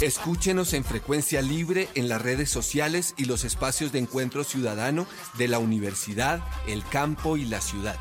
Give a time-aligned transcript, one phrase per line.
[0.00, 5.06] Escúchenos en frecuencia libre en las redes sociales y los espacios de encuentro ciudadano
[5.36, 7.96] de la universidad, el campo y la ciudad.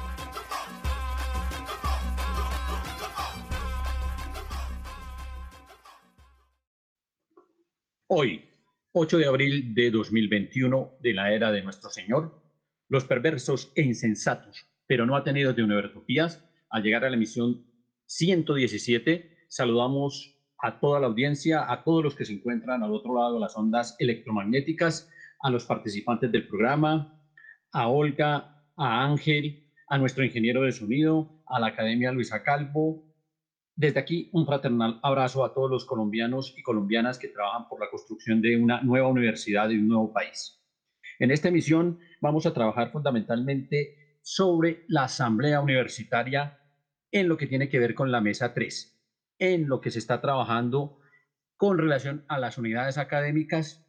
[8.07, 8.49] Hoy,
[8.93, 12.41] 8 de abril de 2021, de la era de nuestro Señor,
[12.87, 17.65] los perversos e insensatos, pero no atenidos de Univertopías, al llegar a la emisión
[18.05, 23.33] 117, saludamos a toda la audiencia, a todos los que se encuentran al otro lado
[23.35, 25.09] de las ondas electromagnéticas,
[25.41, 27.19] a los participantes del programa,
[27.71, 33.03] a Olga, a Ángel, a nuestro ingeniero de sonido, a la Academia Luisa Calvo.
[33.75, 37.89] Desde aquí, un fraternal abrazo a todos los colombianos y colombianas que trabajan por la
[37.89, 40.61] construcción de una nueva universidad y un nuevo país.
[41.17, 46.59] En esta emisión vamos a trabajar fundamentalmente sobre la asamblea universitaria
[47.11, 48.90] en lo que tiene que ver con la mesa 3
[49.41, 50.99] en lo que se está trabajando
[51.57, 53.83] con relación a las unidades académicas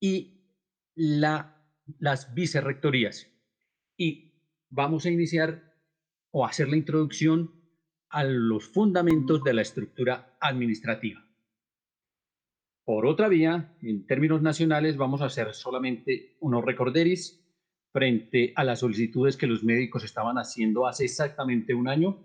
[0.00, 0.46] y
[0.94, 1.62] la,
[1.98, 3.30] las vicerrectorías.
[3.98, 4.32] Y
[4.70, 5.74] vamos a iniciar
[6.30, 7.52] o hacer la introducción
[8.08, 11.22] a los fundamentos de la estructura administrativa.
[12.82, 17.44] Por otra vía, en términos nacionales, vamos a hacer solamente unos recorderis
[17.92, 22.24] frente a las solicitudes que los médicos estaban haciendo hace exactamente un año,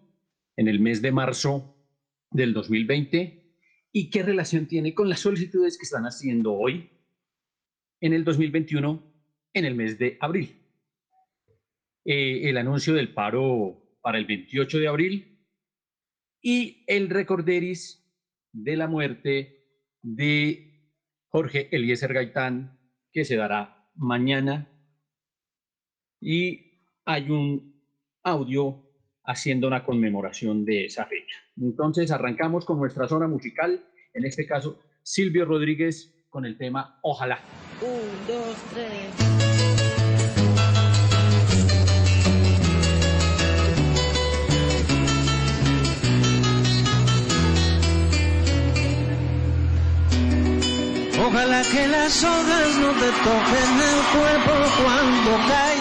[0.56, 1.81] en el mes de marzo
[2.32, 3.42] del 2020
[3.92, 6.90] y qué relación tiene con las solicitudes que están haciendo hoy
[8.00, 9.04] en el 2021
[9.54, 10.58] en el mes de abril.
[12.06, 15.46] Eh, el anuncio del paro para el 28 de abril
[16.42, 18.04] y el recorderis
[18.52, 19.68] de la muerte
[20.02, 20.90] de
[21.28, 22.80] Jorge Eliezer Gaitán
[23.12, 24.68] que se dará mañana
[26.20, 27.84] y hay un
[28.24, 28.91] audio
[29.32, 31.38] haciendo una conmemoración de esa fecha.
[31.60, 33.84] Entonces arrancamos con nuestra zona musical,
[34.14, 37.40] en este caso Silvio Rodríguez con el tema Ojalá.
[37.82, 39.32] Un, dos, tres.
[51.24, 54.54] Ojalá que las hojas no te toquen el cuerpo
[54.84, 55.81] cuando caigan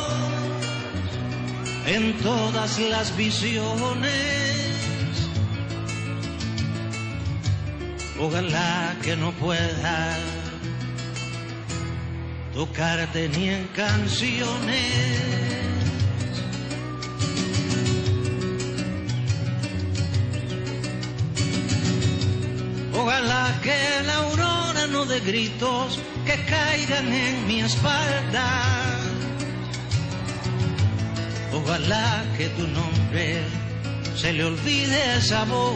[1.85, 4.71] en todas las visiones.
[8.19, 10.17] Ojalá que no pueda
[12.53, 15.31] tocarte ni en canciones.
[22.93, 29.00] Ojalá que la aurora no dé gritos que caigan en mi espalda
[31.53, 33.43] Ojalá que tu nombre
[34.15, 35.75] se le olvide esa voz.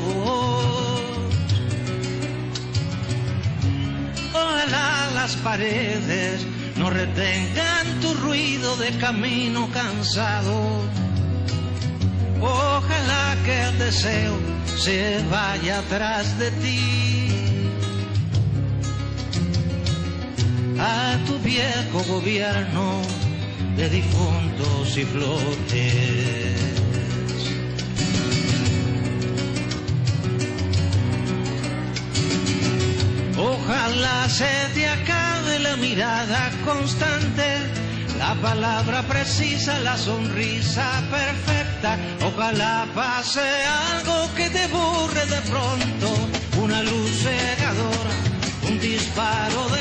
[4.34, 6.46] Ojalá las paredes
[6.78, 10.56] no retengan tu ruido de camino cansado.
[12.42, 14.38] Ojalá que el deseo
[14.78, 16.80] se vaya atrás de ti.
[20.80, 23.02] A tu viejo gobierno
[23.76, 26.56] de difuntos y flotes.
[33.38, 37.44] Ojalá se te acabe la mirada constante,
[38.18, 41.98] la palabra precisa, la sonrisa perfecta.
[42.26, 43.42] Ojalá pase
[43.92, 46.30] algo que te borre de pronto,
[46.62, 48.16] una luz cegadora,
[48.70, 49.75] un disparo de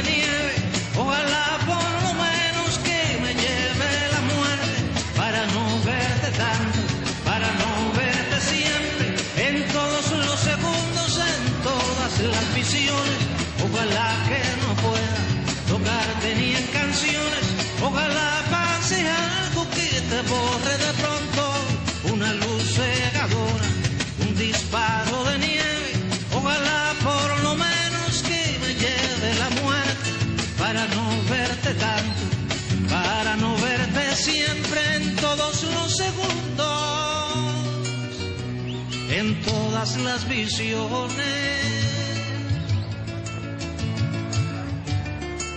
[39.84, 41.20] todas las visiones.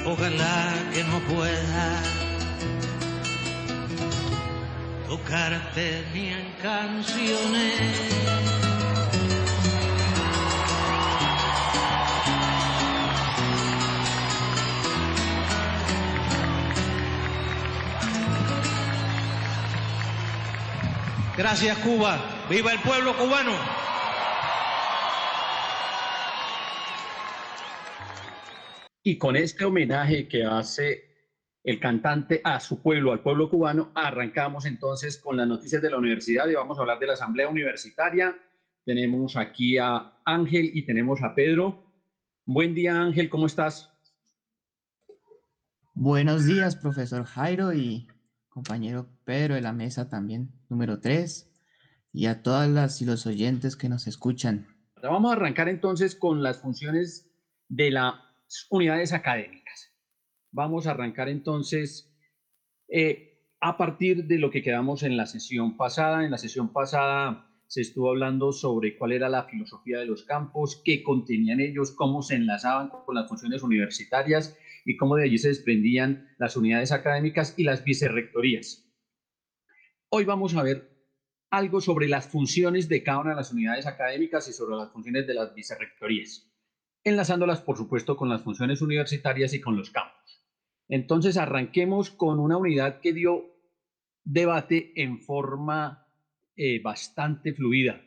[0.05, 2.01] Ojalá que no pueda
[5.07, 7.81] tocarte ni en canciones.
[21.37, 22.19] Gracias Cuba,
[22.49, 23.76] viva el pueblo cubano.
[29.09, 31.05] Y con este homenaje que hace
[31.63, 35.97] el cantante a su pueblo, al pueblo cubano, arrancamos entonces con las noticias de la
[35.97, 38.37] universidad y vamos a hablar de la asamblea universitaria.
[38.83, 41.85] Tenemos aquí a Ángel y tenemos a Pedro.
[42.43, 43.93] Buen día Ángel, ¿cómo estás?
[45.93, 48.09] Buenos días, profesor Jairo y
[48.49, 51.49] compañero Pedro de la mesa también, número 3,
[52.11, 54.67] y a todas las y los oyentes que nos escuchan.
[55.01, 57.31] Vamos a arrancar entonces con las funciones
[57.69, 58.26] de las
[58.69, 59.93] unidades académicas.
[60.51, 62.13] Vamos a arrancar entonces
[62.87, 66.23] eh, a partir de lo que quedamos en la sesión pasada.
[66.23, 70.81] En la sesión pasada se estuvo hablando sobre cuál era la filosofía de los campos,
[70.85, 75.49] qué contenían ellos, cómo se enlazaban con las funciones universitarias y cómo de allí se
[75.49, 78.89] desprendían las unidades académicas y las vicerrectorías.
[80.09, 80.97] Hoy vamos a ver
[81.49, 85.27] algo sobre las funciones de cada una de las unidades académicas y sobre las funciones
[85.27, 86.46] de las vicerrectorías,
[87.03, 90.45] enlazándolas, por supuesto, con las funciones universitarias y con los campos.
[90.87, 93.45] Entonces, arranquemos con una unidad que dio
[94.23, 96.07] debate en forma
[96.55, 98.01] eh, bastante fluida,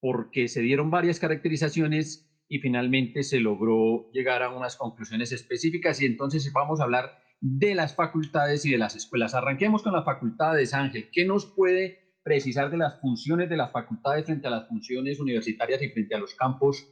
[0.00, 6.06] porque se dieron varias caracterizaciones y finalmente se logró llegar a unas conclusiones específicas y
[6.06, 9.34] entonces vamos a hablar de las facultades y de las escuelas.
[9.34, 11.10] Arranquemos con las facultades, Ángel.
[11.12, 15.80] ¿Qué nos puede precisar de las funciones de las facultades frente a las funciones universitarias
[15.82, 16.86] y frente a los campos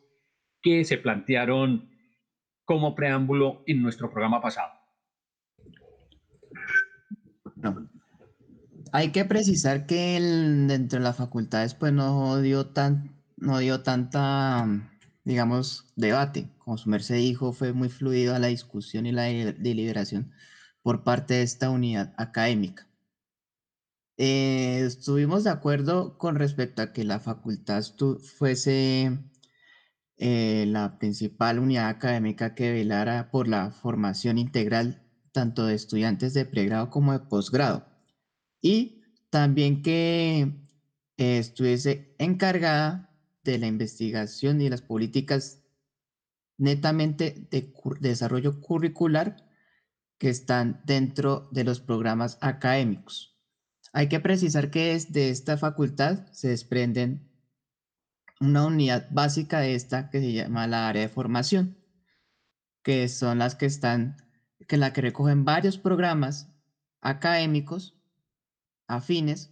[0.63, 1.91] que se plantearon
[2.65, 4.73] como preámbulo en nuestro programa pasado?
[7.57, 7.89] No.
[8.93, 13.83] Hay que precisar que el, dentro de las facultades pues no dio, tan, no dio
[13.83, 14.67] tanta
[15.27, 16.49] digamos, debate.
[16.59, 20.33] Como su merced dijo, fue muy fluido la discusión y la deliberación
[20.83, 22.89] por parte de esta unidad académica.
[24.19, 27.83] Eh, estuvimos de acuerdo con respecto a que la facultad
[28.39, 29.19] fuese
[30.19, 36.47] eh, la principal unidad académica que velara por la formación integral tanto de estudiantes de
[36.47, 37.87] pregrado como de posgrado.
[38.63, 40.51] Y también que
[41.19, 43.11] estuviese encargada
[43.45, 45.63] de la investigación y las políticas
[46.59, 49.47] netamente de, desarrollo curricular
[50.19, 53.39] que están dentro de los programas académicos.
[53.93, 57.26] Hay que precisar que desde esta facultad se desprenden
[58.41, 61.77] una unidad básica de esta que se llama la área de formación,
[62.83, 64.17] que son las que están,
[64.69, 66.49] que la que recogen varios programas
[67.01, 67.95] académicos
[68.87, 69.51] afines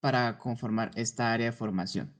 [0.00, 2.12] para conformar esta área de formación.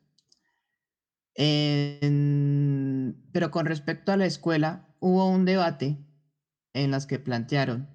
[1.35, 5.99] Pero con respecto a la escuela, hubo un debate
[6.73, 7.88] en las que plantearon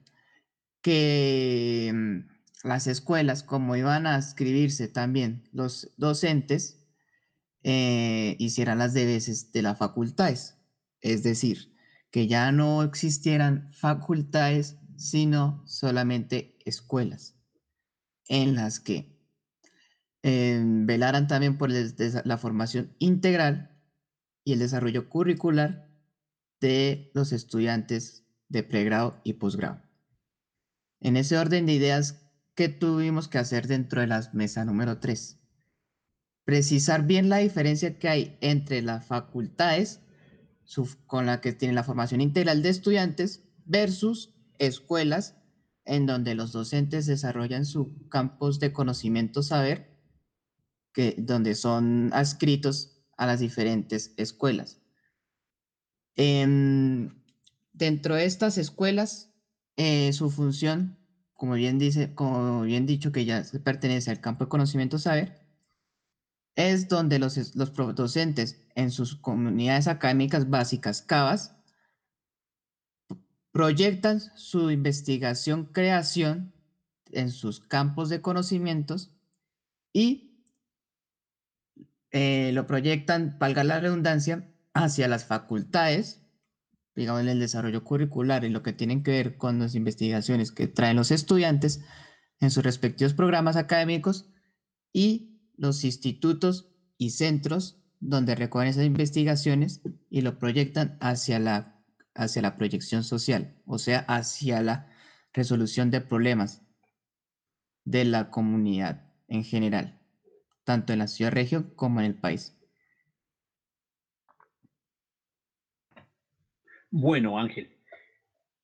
[0.82, 6.79] que mm, las escuelas, como iban a escribirse también los docentes,
[7.64, 10.58] eh, hicieran las deberes de las facultades.
[11.02, 11.76] Es decir,
[12.12, 17.36] que ya no existieran facultades, sino solamente escuelas,
[18.28, 19.18] en las que
[20.22, 23.80] velaran también por la formación integral
[24.44, 25.90] y el desarrollo curricular
[26.60, 29.82] de los estudiantes de pregrado y posgrado.
[31.00, 32.26] En ese orden de ideas,
[32.56, 35.39] ¿qué tuvimos que hacer dentro de la mesa número 3?
[36.50, 40.02] Precisar bien la diferencia que hay entre las facultades
[41.06, 45.36] con la que tiene la formación integral de estudiantes versus escuelas
[45.86, 49.96] en donde los docentes desarrollan sus campos de conocimiento saber,
[50.92, 54.82] que, donde son adscritos a las diferentes escuelas.
[56.16, 59.36] dentro de estas escuelas,
[59.78, 60.98] eh, su función,
[61.36, 65.39] como bien dice, como bien dicho, que ya pertenece al campo de conocimiento saber,
[66.60, 71.56] es donde los, los docentes en sus comunidades académicas básicas, CABAS,
[73.54, 76.54] proyectan su investigación, creación
[77.14, 79.16] en sus campos de conocimientos
[79.94, 80.44] y
[82.12, 86.26] eh, lo proyectan, valga la redundancia, hacia las facultades,
[86.94, 90.68] digamos en el desarrollo curricular y lo que tienen que ver con las investigaciones que
[90.68, 91.86] traen los estudiantes
[92.42, 94.30] en sus respectivos programas académicos
[94.92, 101.76] y los institutos y centros donde recogen esas investigaciones y lo proyectan hacia la
[102.16, 104.90] hacia la proyección social, o sea, hacia la
[105.34, 106.62] resolución de problemas
[107.86, 110.02] de la comunidad en general,
[110.66, 112.58] tanto en la ciudad región como en el país.
[116.92, 117.78] Bueno, Ángel,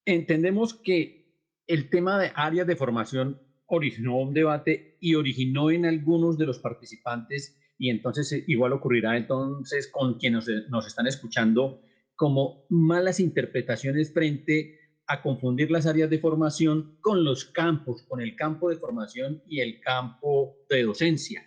[0.03, 1.31] entendemos que
[1.67, 6.59] el tema de áreas de formación originó un debate y originó en algunos de los
[6.59, 11.81] participantes y entonces eh, igual ocurrirá entonces con quienes nos están escuchando
[12.15, 18.35] como malas interpretaciones frente a confundir las áreas de formación con los campos, con el
[18.35, 21.45] campo de formación y el campo de docencia.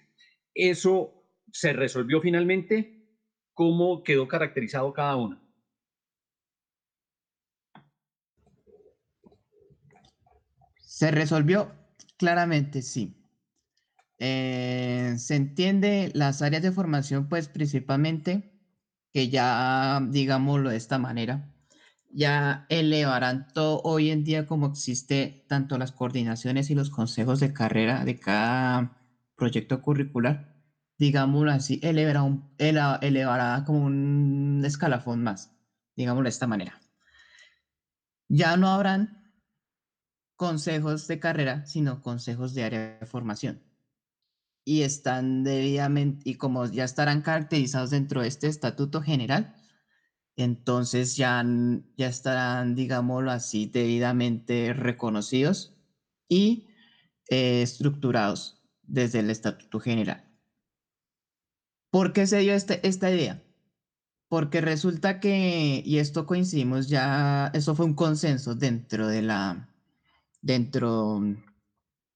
[0.54, 3.06] ¿Eso se resolvió finalmente?
[3.54, 5.40] ¿Cómo quedó caracterizado cada uno?
[10.76, 11.77] Se resolvió
[12.18, 13.14] claramente, sí.
[14.18, 18.44] Eh, se entiende las áreas de formación, pues principalmente
[19.12, 21.42] que ya, digámoslo de esta manera,
[22.10, 27.52] ya elevarán todo hoy en día como existe tanto las coordinaciones y los consejos de
[27.52, 28.90] carrera de cada
[29.37, 30.42] proyecto curricular,
[30.98, 35.50] digámoslo así, elevará, un, elevará como un escalafón más,
[35.96, 36.82] digámoslo de esta manera.
[38.28, 39.10] Ya no habrán
[40.38, 43.68] consejos de carrera, sino consejos de área de formación
[44.68, 49.57] y están debidamente, y como ya estarán caracterizados dentro de este estatuto general,
[50.37, 51.42] entonces ya,
[51.97, 55.75] ya estarán, digámoslo así, debidamente reconocidos
[56.28, 56.66] y
[57.30, 60.23] eh, estructurados desde el estatuto general.
[61.90, 63.42] ¿Por qué se dio este, esta idea?
[64.28, 69.67] Porque resulta que, y esto coincidimos ya, eso fue un consenso dentro de la,
[70.40, 71.21] dentro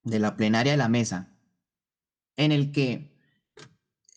[0.04, 1.36] de la plenaria de la mesa,
[2.36, 3.12] en el que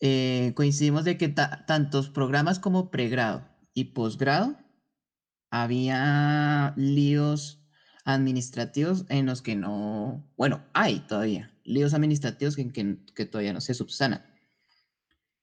[0.02, 4.58] eh, coincidimos de que tantos programas como pregrado y posgrado
[5.50, 7.62] había líos
[8.04, 13.62] administrativos en los que no, bueno, hay todavía líos administrativos en que, que todavía no
[13.62, 14.24] se subsanan.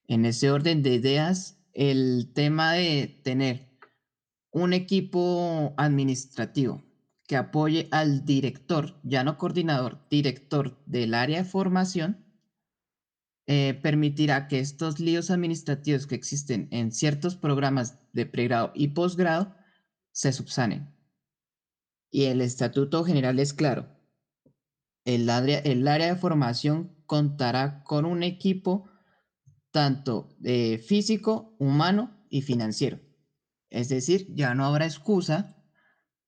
[0.07, 3.69] En ese orden de ideas, el tema de tener
[4.51, 6.85] un equipo administrativo
[7.33, 12.27] que apoye al director, ya no coordinador, director del área de formación,
[13.47, 19.55] eh, permitirá que estos líos administrativos que existen en ciertos programas de pregrado y posgrado
[20.11, 20.95] se subsanen.
[22.11, 23.89] Y el estatuto general es claro.
[25.07, 28.91] El área, el área de formación contará con un equipo
[29.71, 33.01] tanto eh, físico, humano y financiero.
[33.71, 35.62] Es decir, ya no habrá excusa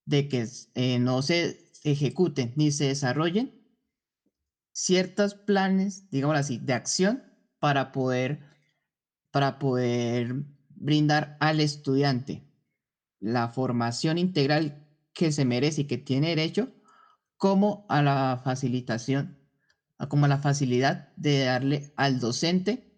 [0.06, 3.64] de que eh, no se ejecuten ni se desarrollen
[4.72, 7.22] ciertos planes, digamos así, de acción
[7.58, 8.40] para poder,
[9.30, 10.34] para poder
[10.70, 12.42] brindar al estudiante
[13.20, 16.72] la formación integral que se merece y que tiene derecho,
[17.36, 19.38] como a la facilitación,
[20.08, 22.93] como a la facilidad de darle al docente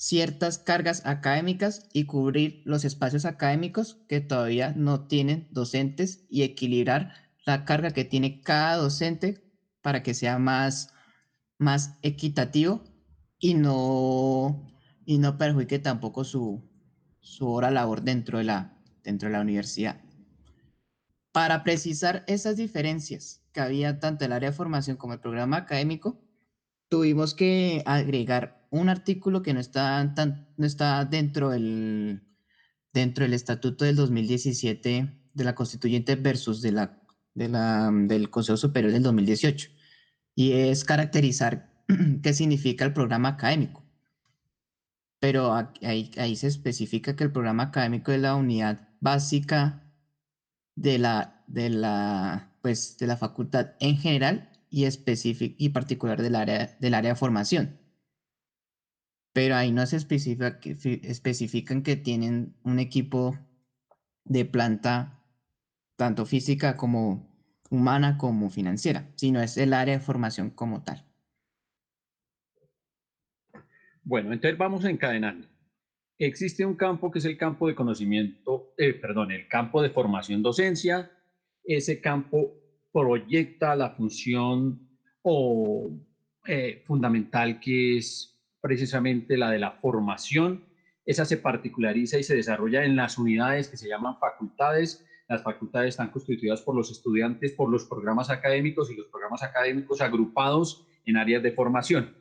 [0.00, 7.12] ciertas cargas académicas y cubrir los espacios académicos que todavía no tienen docentes y equilibrar
[7.44, 9.44] la carga que tiene cada docente
[9.82, 10.94] para que sea más
[11.58, 12.82] más equitativo
[13.38, 14.66] y no,
[15.04, 16.66] y no perjudique tampoco su,
[17.20, 20.00] su hora labor dentro de, la, dentro de la universidad.
[21.30, 26.24] Para precisar esas diferencias que había tanto el área de formación como el programa académico,
[26.88, 32.22] tuvimos que agregar un artículo que no está, tan, no está dentro, del,
[32.92, 37.00] dentro del estatuto del 2017 de la constituyente versus de la
[37.34, 39.70] de la, del Consejo Superior del 2018
[40.34, 41.70] y es caracterizar
[42.22, 43.84] qué significa el programa académico.
[45.18, 49.82] Pero ahí, ahí se especifica que el programa académico es la unidad básica
[50.76, 56.36] de la, de la, pues, de la facultad en general y, específico, y particular del
[56.36, 57.79] área, del área de formación.
[59.32, 63.38] Pero ahí no se especifica, especifican que tienen un equipo
[64.24, 65.22] de planta
[65.96, 67.30] tanto física como
[67.70, 71.04] humana como financiera, sino es el área de formación como tal.
[74.02, 75.46] Bueno, entonces vamos encadenando.
[76.18, 80.42] Existe un campo que es el campo de conocimiento, eh, perdón, el campo de formación
[80.42, 81.10] docencia.
[81.64, 82.54] Ese campo
[82.92, 84.88] proyecta la función
[85.22, 85.90] o
[86.46, 90.64] eh, fundamental que es precisamente la de la formación.
[91.04, 95.90] Esa se particulariza y se desarrolla en las unidades que se llaman facultades las facultades
[95.90, 101.16] están constituidas por los estudiantes, por los programas académicos y los programas académicos agrupados en
[101.16, 102.16] áreas de formación.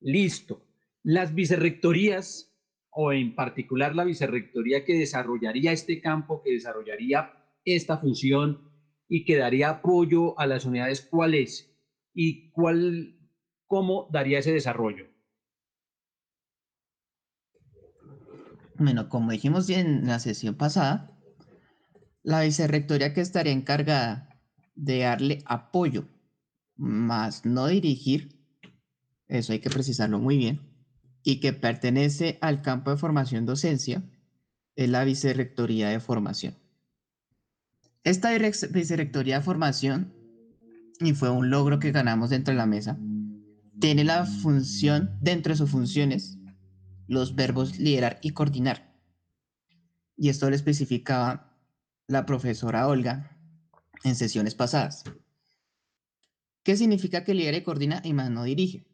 [0.00, 0.64] Listo.
[1.02, 2.50] Las vicerrectorías,
[2.88, 7.30] o en particular la vicerrectoría que desarrollaría este campo, que desarrollaría
[7.66, 8.70] esta función
[9.06, 11.78] y que daría apoyo a las unidades, ¿cuál es?
[12.14, 13.18] ¿Y cuál,
[13.66, 15.13] cómo daría ese desarrollo?
[18.76, 21.10] Bueno, como dijimos en la sesión pasada,
[22.22, 24.28] la vicerrectoría que estaría encargada
[24.74, 26.08] de darle apoyo,
[26.76, 28.40] más no dirigir,
[29.28, 30.60] eso hay que precisarlo muy bien,
[31.22, 34.02] y que pertenece al campo de formación docencia,
[34.74, 36.56] es la vicerrectoría de formación.
[38.02, 38.30] Esta
[38.70, 40.12] vicerrectoría de formación,
[41.00, 42.98] y fue un logro que ganamos dentro de la mesa,
[43.80, 46.38] tiene la función, dentro de sus funciones,
[47.06, 48.94] los verbos liderar y coordinar.
[50.16, 51.58] Y esto lo especificaba
[52.06, 53.36] la profesora Olga
[54.04, 55.04] en sesiones pasadas.
[56.62, 58.86] ¿Qué significa que lidera y coordina y más no dirige?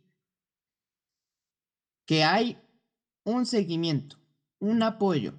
[2.06, 2.58] Que hay
[3.24, 4.18] un seguimiento,
[4.58, 5.34] un apoyo,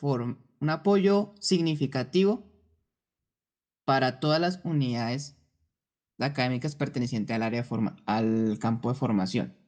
[0.00, 2.52] un apoyo significativo
[3.84, 5.36] para todas las unidades
[6.18, 7.66] académicas pertenecientes al área
[8.06, 9.61] al campo de formación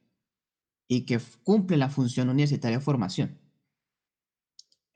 [0.87, 3.39] y que cumple la función universitaria de formación.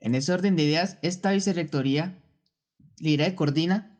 [0.00, 2.22] En ese orden de ideas, esta vicerrectoría
[2.98, 3.98] lidera y coordina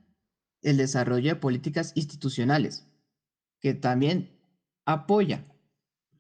[0.63, 2.87] el desarrollo de políticas institucionales,
[3.61, 4.39] que también
[4.87, 5.47] apoya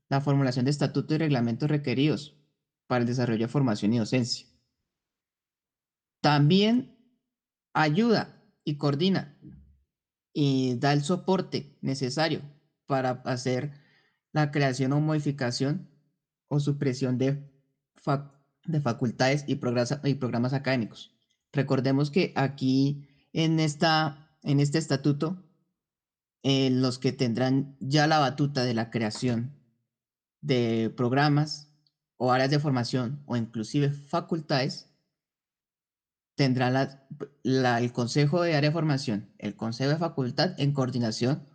[0.08, 2.36] la formulación de estatutos y reglamentos requeridos
[2.86, 4.46] para el desarrollo de formación y docencia.
[6.20, 6.98] También
[7.72, 9.38] ayuda y coordina
[10.32, 12.42] y da el soporte necesario
[12.86, 13.72] para hacer
[14.32, 15.88] la creación o modificación
[16.48, 17.50] o supresión de
[18.64, 21.14] de facultades y y programas académicos.
[21.52, 25.42] Recordemos que aquí en, esta, en este estatuto,
[26.42, 29.54] eh, los que tendrán ya la batuta de la creación
[30.40, 31.70] de programas
[32.16, 34.88] o áreas de formación o inclusive facultades,
[36.34, 36.72] tendrán
[37.42, 41.46] la, el Consejo de Área de Formación, el Consejo de Facultad en coordinación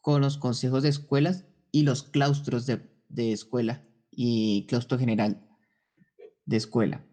[0.00, 5.48] con los consejos de escuelas y los claustros de, de escuela y claustro general
[6.44, 7.04] de escuela.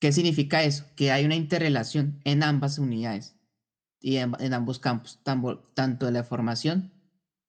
[0.00, 0.84] ¿Qué significa eso?
[0.96, 3.36] Que hay una interrelación en ambas unidades
[4.00, 6.92] y en, ambos campos, tanto de la formación,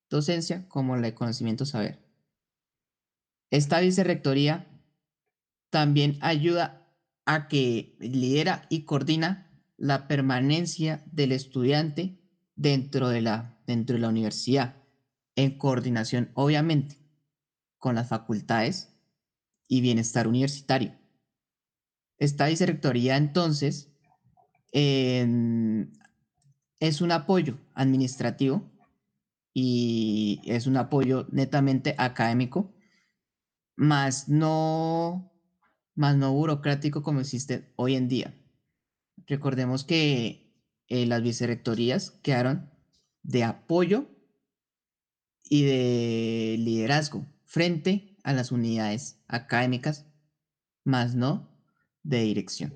[0.10, 2.06] docencia, como de conocimiento saber.
[3.52, 4.68] Esta vicerrectoría
[5.70, 12.20] también ayuda a que lidera y coordina la permanencia del estudiante
[12.56, 14.84] dentro de la, dentro de la universidad,
[15.38, 17.00] en coordinación, obviamente,
[17.78, 18.94] con las facultades
[19.68, 20.98] y bienestar universitario.
[22.18, 23.94] Esta vicerrectoría entonces
[24.72, 25.30] es
[27.02, 28.70] un apoyo administrativo
[29.54, 32.74] y es un apoyo netamente académico,
[33.76, 35.32] más no,
[35.96, 38.36] más no burocrático como existe hoy en día.
[39.28, 40.52] Recordemos que
[40.88, 42.72] eh, las vicerrectorías quedaron
[43.22, 44.17] de apoyo
[45.50, 50.06] y de liderazgo frente a las unidades académicas,
[50.84, 51.50] más no
[52.04, 52.74] de dirección.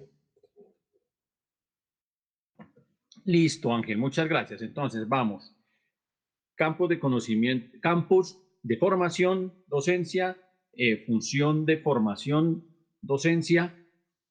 [3.26, 4.62] Listo, Ángel, muchas gracias.
[4.62, 5.56] Entonces, vamos.
[6.56, 10.38] Campos de conocimiento, campos de formación, docencia,
[10.74, 12.66] eh, función de formación,
[13.02, 13.76] docencia,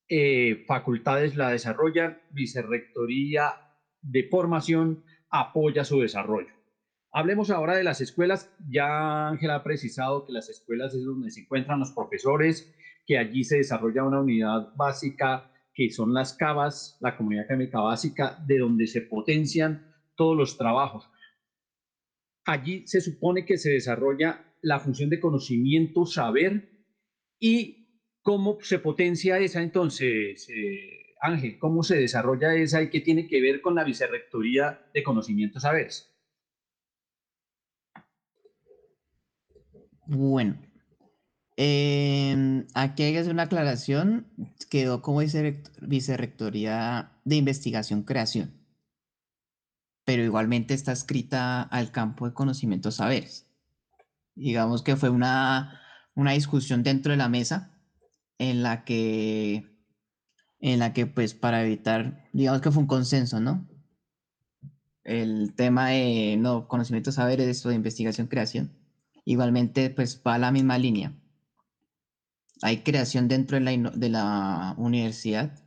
[0.09, 3.55] eh, facultades la desarrollan, vicerrectoría
[4.00, 6.60] de formación apoya su desarrollo.
[7.12, 8.55] Hablemos ahora de las escuelas.
[8.68, 12.73] Ya Ángela ha precisado que las escuelas es donde se encuentran los profesores,
[13.07, 18.42] que allí se desarrolla una unidad básica que son las CABAS, la comunidad académica básica,
[18.46, 21.09] de donde se potencian todos los trabajos.
[22.44, 26.68] Allí se supone que se desarrolla la función de conocimiento, saber
[27.38, 27.88] y
[28.23, 33.40] cómo se potencia esa entonces, eh, Ángel, cómo se desarrolla esa y qué tiene que
[33.40, 36.10] ver con la vicerrectoría de conocimiento, saberes.
[40.12, 40.57] Bueno,
[41.57, 44.27] eh, aquí hay que hacer una aclaración.
[44.68, 45.20] Quedó como
[45.81, 48.53] vicerrectoría de investigación creación,
[50.05, 53.46] pero igualmente está escrita al campo de conocimientos saberes.
[54.35, 55.81] Digamos que fue una,
[56.16, 57.79] una discusión dentro de la mesa
[58.38, 59.64] en la que,
[60.59, 63.68] en la que pues para evitar, digamos que fue un consenso, ¿no?
[65.05, 68.73] El tema de no conocimientos saberes, esto de investigación creación,
[69.24, 71.14] igualmente pues va a la misma línea
[72.62, 75.59] hay creación dentro de la, de la universidad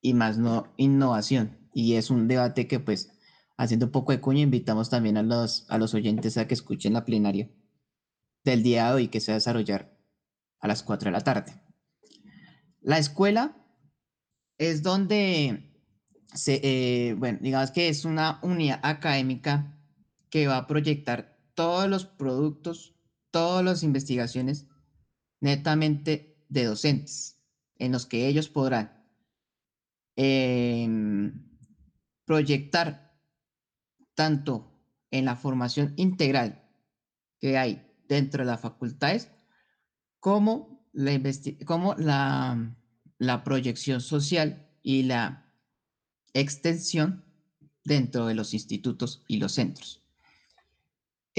[0.00, 1.58] y más no innovación.
[1.72, 3.10] Y es un debate que pues
[3.56, 6.92] haciendo un poco de cuña invitamos también a los, a los oyentes a que escuchen
[6.92, 7.50] la plenaria
[8.44, 9.96] del día de hoy que se va a desarrollar
[10.60, 11.52] a las 4 de la tarde.
[12.80, 13.56] La escuela
[14.58, 15.72] es donde
[16.34, 19.76] se, eh, bueno, digamos que es una unidad académica
[20.30, 22.94] que va a proyectar todos los productos,
[23.32, 24.68] todas las investigaciones
[25.40, 27.42] netamente de docentes,
[27.80, 29.04] en los que ellos podrán
[30.14, 31.32] em,
[32.24, 33.20] proyectar
[34.14, 34.72] tanto
[35.10, 36.62] en la formación integral
[37.40, 39.28] que hay dentro de las facultades,
[40.20, 42.76] como la,
[43.42, 45.52] proyección social y la
[46.34, 47.24] extensión
[47.82, 49.97] dentro de los institutos y los centros.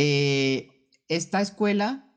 [0.01, 2.09] Eh, esta escuela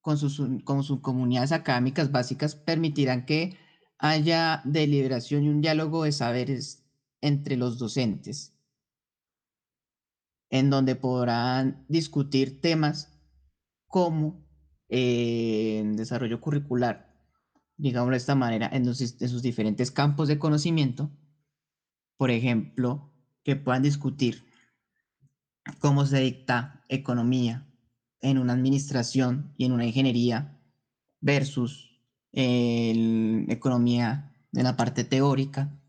[0.00, 3.58] con sus, con sus comunidades académicas básicas permitirán que
[3.98, 6.82] haya deliberación y un diálogo de saberes
[7.20, 8.58] entre los docentes,
[10.48, 13.20] en donde podrán discutir temas
[13.86, 14.42] como
[14.88, 17.14] eh, desarrollo curricular,
[17.76, 21.10] digámoslo de esta manera, en, en sus diferentes campos de conocimiento,
[22.16, 23.12] por ejemplo,
[23.42, 24.46] que puedan discutir
[25.80, 27.66] cómo se dicta economía,
[28.20, 30.58] en una administración y en una ingeniería
[31.20, 32.00] versus
[32.32, 35.80] economía de la parte teórica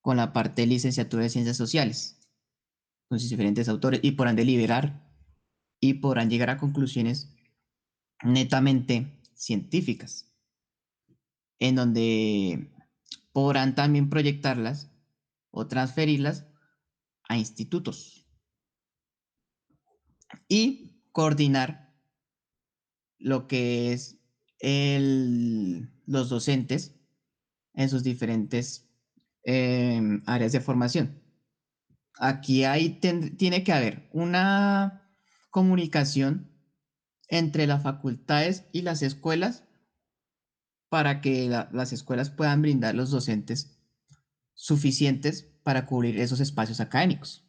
[0.00, 2.18] con la parte de licenciatura de ciencias sociales.
[3.08, 5.06] Con sus diferentes autores y podrán deliberar
[5.80, 7.34] y podrán llegar a conclusiones
[8.22, 10.32] netamente científicas,
[11.58, 12.72] en donde
[13.32, 14.90] podrán también proyectarlas
[15.50, 16.46] o transferirlas
[17.28, 18.21] a institutos.
[20.48, 21.94] Y coordinar
[23.18, 24.18] lo que es
[26.06, 26.94] los docentes
[27.74, 28.88] en sus diferentes
[29.44, 31.20] em, áreas de formación.
[32.18, 35.10] Aquí hay, tiene que haber una
[35.50, 36.50] comunicación
[37.28, 39.64] entre las facultades y las escuelas
[40.88, 43.78] para que las escuelas puedan brindar los docentes
[44.54, 47.44] suficientes para cubrir esos espacios académicos.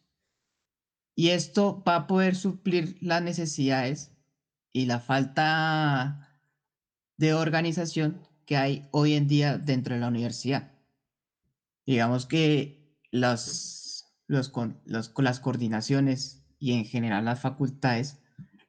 [1.15, 4.11] Y esto va a poder suplir las necesidades
[4.71, 6.39] y la falta
[7.17, 10.71] de organización que hay hoy en día dentro de la universidad.
[11.85, 14.51] Digamos que las, los,
[14.85, 18.19] las coordinaciones y en general las facultades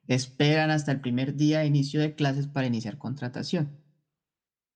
[0.07, 3.83] esperan hasta el primer día de inicio de clases para iniciar contratación,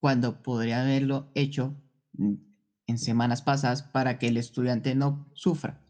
[0.01, 1.77] cuando podría haberlo hecho
[2.17, 5.85] en semanas pasadas para que el estudiante no sufra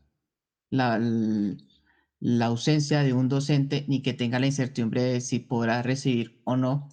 [0.70, 0.98] la,
[2.20, 6.56] la ausencia de un docente ni que tenga la incertidumbre de si podrá recibir o
[6.56, 6.88] no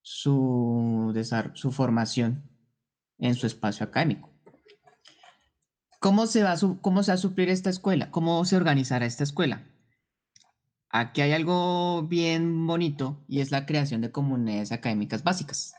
[0.00, 1.12] su,
[1.54, 2.50] su formación
[3.18, 4.30] en su espacio académico.
[6.00, 8.10] ¿Cómo se, va a, ¿Cómo se va a suplir esta escuela?
[8.10, 9.68] ¿Cómo se organizará esta escuela?
[10.88, 15.74] Aquí hay algo bien bonito y es la creación de comunidades académicas básicas,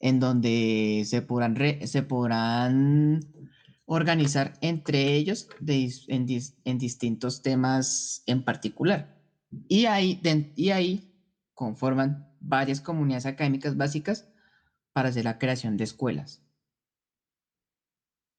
[0.00, 3.20] en donde se podrán, se podrán
[3.84, 5.48] organizar entre ellos
[6.06, 9.20] en, distintos temas en particular.
[9.68, 10.20] Y ahí,
[10.56, 11.12] y ahí
[11.54, 14.26] conforman varias comunidades académicas básicas
[14.92, 16.42] para hacer la creación de escuelas.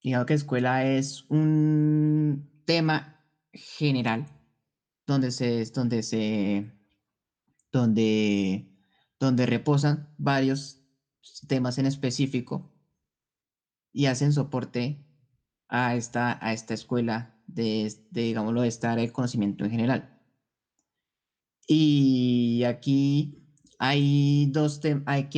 [0.02, 4.26] Digamos que escuela es un tema general
[5.06, 6.70] donde se, donde se,
[7.72, 8.68] donde,
[9.18, 10.82] donde reposan varios
[11.48, 12.70] temas en específico
[13.92, 15.03] y hacen soporte
[15.68, 20.20] a esta, a esta escuela de, digámoslo, de esta área de conocimiento en general.
[21.66, 23.44] Y aquí
[23.78, 25.28] hay dos hay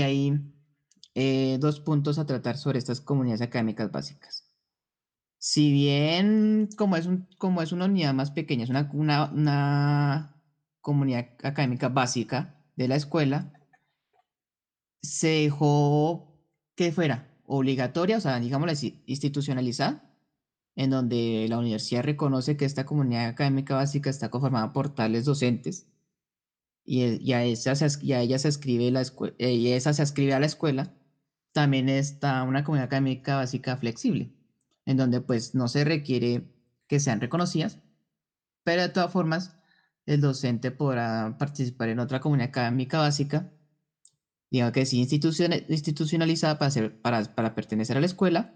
[1.15, 4.53] eh, dos puntos a tratar sobre estas comunidades académicas básicas.
[5.39, 8.91] Si bien como es, un, como es una unidad más pequeña, es una,
[9.33, 10.43] una
[10.81, 13.53] comunidad académica básica de la escuela,
[15.03, 16.37] se dejó
[16.75, 20.06] que fuera obligatoria, o sea, digamos institucionalizada,
[20.77, 25.89] en donde la universidad reconoce que esta comunidad académica básica está conformada por tales docentes.
[26.85, 29.03] Y, a, esa se, y a ella se escribe la
[29.39, 30.95] y esa se escribe a la escuela,
[31.53, 34.33] también está una comunidad académica básica flexible,
[34.85, 36.53] en donde pues no se requiere
[36.87, 37.81] que sean reconocidas,
[38.63, 39.57] pero de todas formas
[40.05, 43.51] el docente podrá participar en otra comunidad académica básica,
[44.51, 48.56] digamos que sí institucionalizada para, ser, para, para pertenecer a la escuela,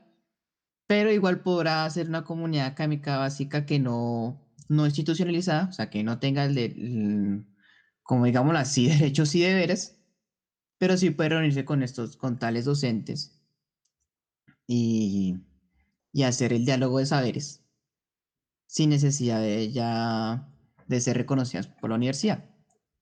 [0.91, 6.03] pero igual podrá ser una comunidad académica básica que no, no institucionalizada, o sea, que
[6.03, 7.47] no tenga el,
[8.03, 10.03] como digámoslo así, derechos y deberes,
[10.79, 13.41] pero sí puede reunirse con estos, con tales docentes
[14.67, 15.37] y,
[16.13, 17.65] y hacer el diálogo de saberes
[18.67, 20.53] sin necesidad de ya
[20.89, 22.51] de ser reconocidas por la universidad.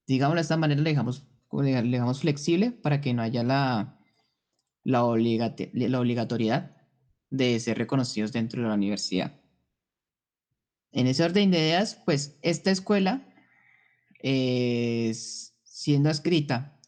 [0.06, 3.98] Digámoslo de esta manera, le dejamos, le dejamos flexible para que no haya la,
[4.84, 6.77] la, la obligatoriedad
[7.30, 9.40] de ser reconocidos dentro de la universidad.
[10.92, 13.28] En ese orden de ideas, pues esta escuela
[14.20, 16.78] es siendo escrita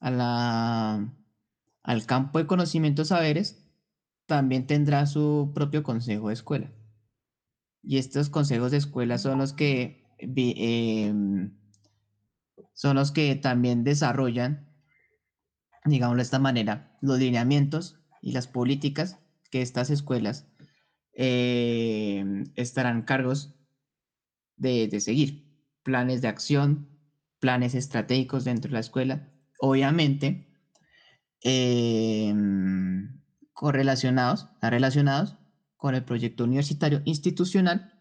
[0.00, 1.14] a la,
[1.82, 3.66] al campo de conocimientos saberes,
[4.26, 6.72] también tendrá su propio consejo de escuela.
[7.82, 11.56] Y estos consejos de escuela son los que em,
[12.74, 14.70] son los que también desarrollan,
[15.84, 19.18] digámoslo de esta manera, los lineamientos y las políticas
[19.50, 20.46] que estas escuelas
[21.12, 23.54] em, estarán cargos
[24.56, 25.44] de, seguir
[25.82, 26.88] planes de acción,
[27.40, 30.46] planes estratégicos dentro de la escuela, obviamente
[31.42, 33.20] em,
[33.52, 35.36] correlacionados, relacionados
[35.76, 37.94] con el proyecto universitario institucional,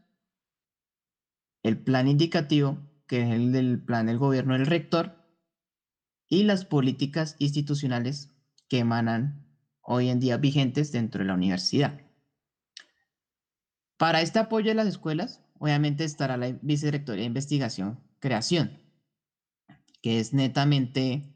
[1.64, 5.20] el plan indicativo, que es el del plan del gobierno del rector,
[6.28, 8.32] y las políticas institucionales
[8.68, 9.49] que emanan
[9.92, 12.00] hoy en día vigentes dentro de la universidad.
[13.98, 18.78] Para este apoyo de las escuelas, obviamente estará la Vicerrectoría de Investigación Creación,
[20.04, 21.34] que es netamente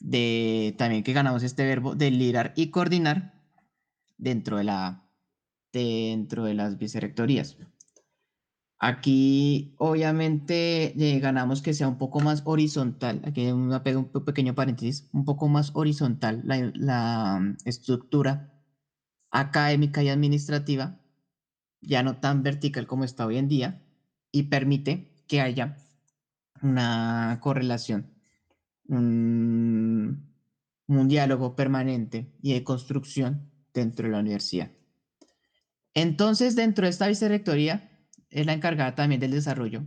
[0.00, 3.40] de también que ganamos este verbo de liderar y coordinar
[4.18, 5.08] dentro de la
[5.72, 7.56] dentro de las vicerrectorías.
[8.80, 15.08] Aquí obviamente eh, ganamos que sea un poco más horizontal, aquí hay un pequeño paréntesis,
[15.12, 18.54] un poco más horizontal la, la estructura
[19.30, 21.00] académica y administrativa
[21.80, 23.82] ya no tan vertical como está hoy en día,
[24.32, 25.76] y permite que haya
[26.62, 28.12] una correlación,
[28.86, 30.28] un,
[30.86, 34.70] diálogo permanente y de construcción dentro de la universidad.
[35.94, 37.89] Entonces, dentro de esta vicerrectoría,
[38.30, 39.86] es la encargada también del desarrollo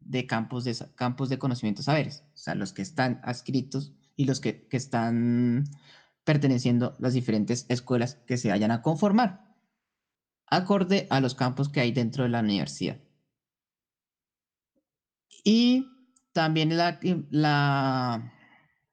[0.00, 4.40] de campos de, campos de conocimientos saberes, o sea, los que están adscritos y los
[4.40, 5.64] que, que están
[6.24, 9.50] perteneciendo las diferentes escuelas que se vayan a conformar
[10.50, 12.98] acorde a los campos que hay dentro de la universidad.
[15.44, 15.86] Y
[16.32, 16.98] también la,
[17.30, 18.32] la,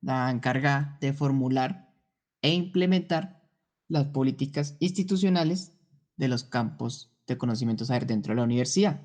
[0.02, 1.94] la encarga de formular
[2.42, 3.44] e implementar
[3.90, 5.74] las políticas institucionales
[6.16, 9.02] de los campos de conocimiento saber dentro de la universidad.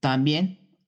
[0.00, 0.78] También,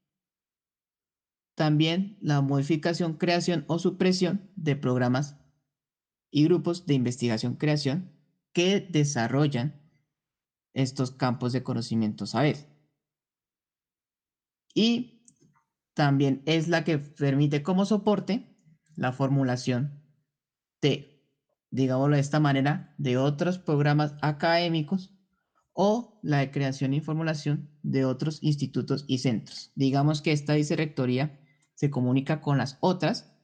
[1.55, 5.37] también la modificación, creación o supresión de programas
[6.31, 8.13] y grupos de investigación-creación
[8.53, 9.81] que desarrollan
[10.73, 12.57] estos campos de conocimiento saber.
[14.75, 15.27] Y
[15.95, 18.57] también es la que permite como soporte
[18.97, 20.03] la formulación
[20.81, 21.29] de,
[21.71, 25.20] digámoslo de esta manera, de otros programas académicos
[25.83, 29.73] o la de creación y formulación de otros institutos y centros.
[29.75, 31.41] Digamos que esta vicerrectoría
[31.73, 33.35] se comunica con las otras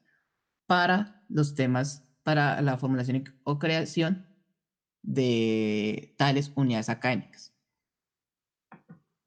[0.66, 4.26] para los temas, para la formulación o creación
[5.00, 7.54] de tales unidades académicas.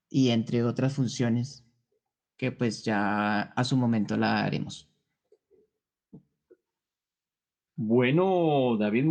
[0.08, 1.66] Y entre otras funciones
[2.38, 4.88] que pues ya a su momento la haremos.
[7.76, 9.06] Bueno, David,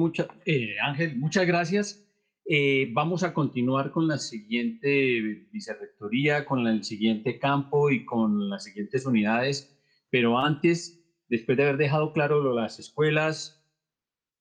[0.46, 2.07] eh, Ángel, muchas gracias.
[2.50, 8.64] Eh, vamos a continuar con la siguiente vicerrectoría, con el siguiente campo y con las
[8.64, 9.78] siguientes unidades.
[10.08, 13.62] Pero antes, después de haber dejado claro las escuelas,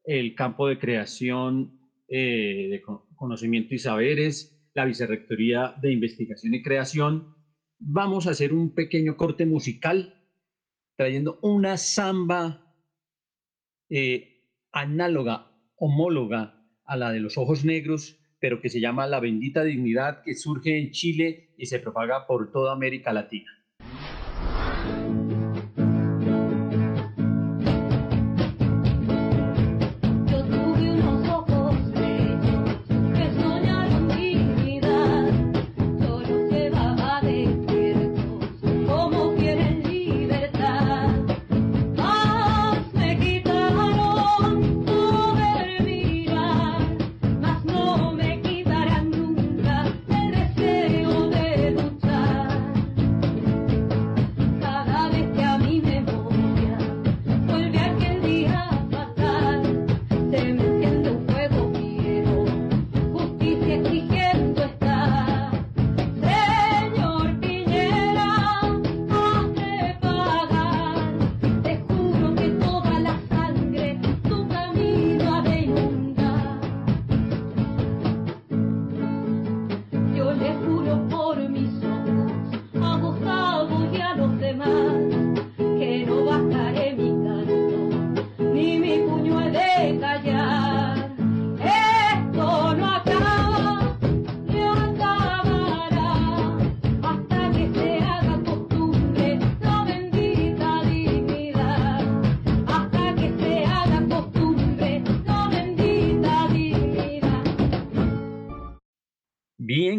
[0.06, 2.82] el campo de creación eh, de
[3.18, 7.36] Conocimiento y Saberes, la Vicerrectoría de Investigación y Creación.
[7.78, 10.14] Vamos a hacer un pequeño corte musical
[10.96, 12.74] trayendo una samba
[13.90, 16.57] eh, análoga, homóloga
[16.88, 20.80] a la de los ojos negros, pero que se llama La bendita dignidad, que surge
[20.80, 23.52] en Chile y se propaga por toda América Latina.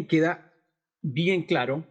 [0.08, 0.52] Queda
[1.00, 1.86] bien claro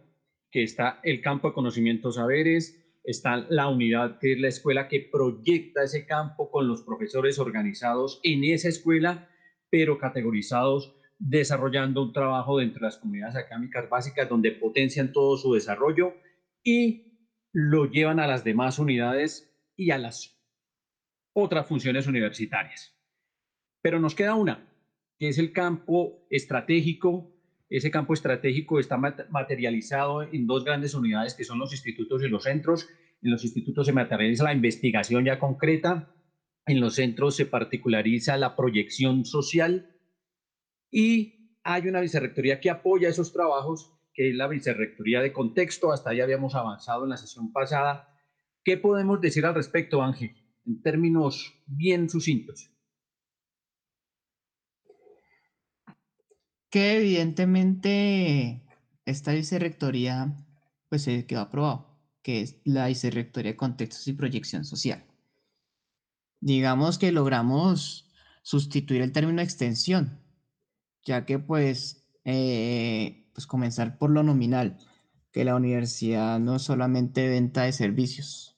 [0.50, 5.00] que está el campo de conocimientos saberes, está la unidad que es la escuela que
[5.00, 9.28] proyecta ese campo con los profesores organizados en esa escuela,
[9.70, 15.54] pero categorizados, desarrollando un trabajo dentro de las comunidades académicas básicas donde potencian todo su
[15.54, 16.14] desarrollo
[16.62, 20.38] y lo llevan a las demás unidades y a las
[21.32, 22.94] otras funciones universitarias.
[23.80, 24.70] Pero nos queda una,
[25.18, 27.37] que es el campo estratégico
[27.70, 32.44] ese campo estratégico está materializado en dos grandes unidades que son los institutos y los
[32.44, 32.88] centros.
[33.20, 36.14] En los institutos se materializa la investigación ya concreta,
[36.66, 39.94] en los centros se particulariza la proyección social
[40.90, 45.92] y hay una vicerrectoría que apoya esos trabajos, que es la vicerrectoría de contexto.
[45.92, 48.14] Hasta ahí habíamos avanzado en la sesión pasada.
[48.64, 52.70] ¿Qué podemos decir al respecto, Ángel, en términos bien sucintos?
[56.70, 58.62] Que evidentemente
[59.04, 60.34] esta vicerrectoría
[60.88, 65.04] pues se quedó aprobado, que es la vicerrectoría de contextos y proyección social.
[66.40, 68.10] Digamos que logramos
[68.42, 70.20] sustituir el término extensión,
[71.04, 74.78] ya que pues, eh, pues comenzar por lo nominal,
[75.32, 78.56] que la universidad no solamente venta de servicios,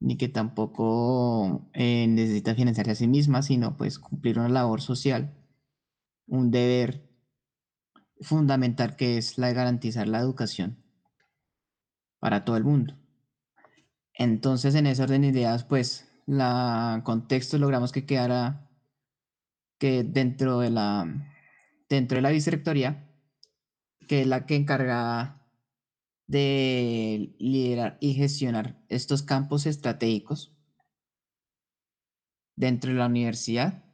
[0.00, 5.34] ni que tampoco eh, necesita financiarse a sí misma, sino pues cumplir una labor social,
[6.26, 7.07] un deber
[8.20, 10.82] fundamental que es la de garantizar la educación
[12.18, 12.98] para todo el mundo.
[14.14, 18.68] Entonces, en ese orden de ideas, pues, la contexto logramos que quedara
[19.78, 21.06] que dentro de la
[21.88, 23.08] dentro de la vicerrectoría,
[24.08, 25.46] que es la que encarga
[26.26, 30.54] de liderar y gestionar estos campos estratégicos
[32.56, 33.84] dentro de la universidad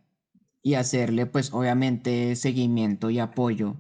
[0.63, 3.77] y hacerle pues obviamente seguimiento y apoyo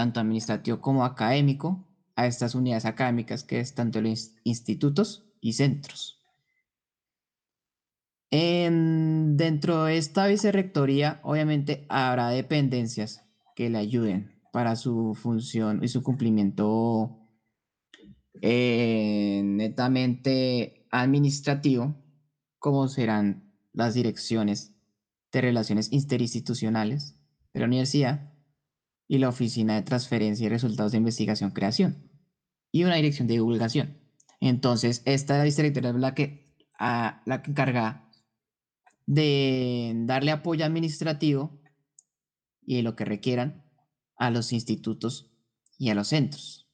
[0.00, 1.86] tanto administrativo como académico,
[2.16, 6.16] a estas unidades académicas que es tanto los institutos y centros.
[8.30, 13.22] dentro de esta vicerrectoría, obviamente, habrá dependencias
[13.54, 17.18] que le ayuden para su función y su cumplimiento
[18.40, 21.94] eh, netamente administrativo,
[22.58, 24.72] como serán las direcciones
[25.30, 27.16] de relaciones interinstitucionales
[27.52, 28.29] de la universidad,
[29.10, 32.08] y la Oficina de Transferencia y Resultados de Investigación Creación
[32.70, 33.98] y una dirección de divulgación.
[34.38, 38.08] Entonces, esta vicerrectoría es la que, a, la que encarga
[39.06, 41.60] de darle apoyo administrativo
[42.64, 43.64] y lo que requieran
[44.14, 45.32] a los institutos
[45.76, 46.70] y a los centros.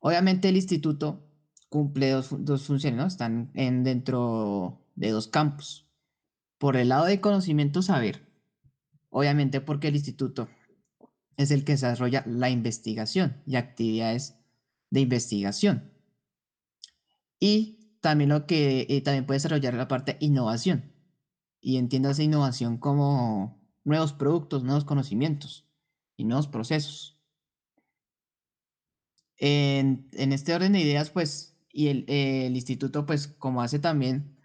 [0.00, 1.30] Obviamente el instituto
[1.68, 3.06] cumple dos, dos funciones, ¿no?
[3.06, 5.88] Están en, dentro de dos campos.
[6.58, 8.28] Por el lado de conocimiento saber,
[9.08, 10.48] obviamente porque el instituto
[11.42, 14.36] es el que desarrolla la investigación y actividades
[14.90, 15.92] de investigación.
[17.38, 20.92] Y también lo que eh, también puede desarrollar la parte innovación.
[21.60, 25.68] Y esa innovación como nuevos productos, nuevos conocimientos
[26.16, 27.20] y nuevos procesos.
[29.38, 34.36] En, este orden de ideas, pues, y el, el instituto, pues, como hace también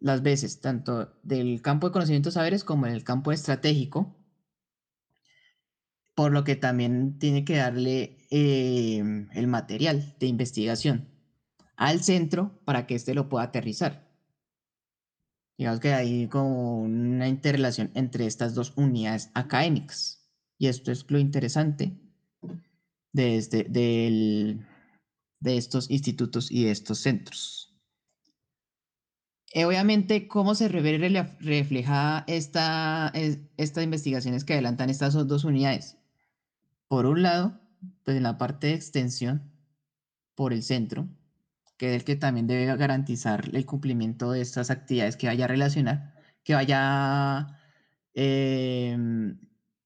[0.00, 4.21] las veces, tanto del campo de conocimientos saberes como en el campo estratégico,
[6.14, 11.08] por lo que también tiene que darle em, el material de investigación
[11.76, 14.08] al centro para que éste lo pueda aterrizar.
[15.58, 20.28] Digamos que hay como una interrelación entre estas dos unidades académicas.
[20.58, 21.98] Y esto es lo interesante
[23.12, 24.56] de, este, de
[25.42, 27.72] estos institutos y de estos centros.
[29.54, 33.12] Eh, obviamente, ¿cómo se refleja esta,
[33.56, 35.98] estas investigaciones que adelantan estas dos unidades?
[36.92, 37.58] Por un lado,
[38.04, 39.50] pues en la parte de extensión,
[40.34, 41.08] por el centro,
[41.78, 45.48] que es el que también debe garantizar el cumplimiento de estas actividades que vaya a
[45.48, 46.12] relacionar,
[46.44, 47.58] que vaya,
[48.12, 49.38] em,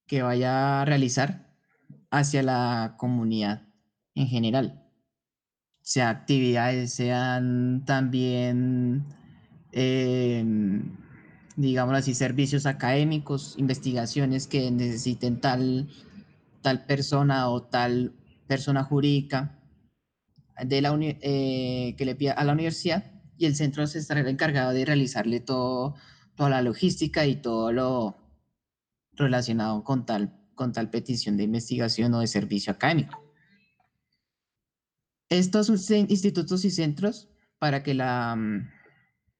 [0.09, 1.55] que vaya a realizar
[2.11, 3.69] hacia la comunidad
[4.17, 4.83] en general.
[5.83, 9.05] Sea actividades, sean también,
[9.71, 10.97] em,
[11.55, 15.89] digamos así, servicios académicos, investigaciones que necesiten tal
[16.67, 18.17] tal persona o tal
[18.49, 19.57] persona jurídica
[20.65, 23.05] de la eh, que le pida a la universidad
[23.39, 25.95] y el centro se estará encargado de realizarle todo,
[26.35, 28.17] toda la logística y todo lo
[29.13, 33.23] relacionado con tal, con tal petición de investigación o de servicio académico.
[35.29, 37.29] Estos institutos y centros,
[37.61, 38.37] para que la,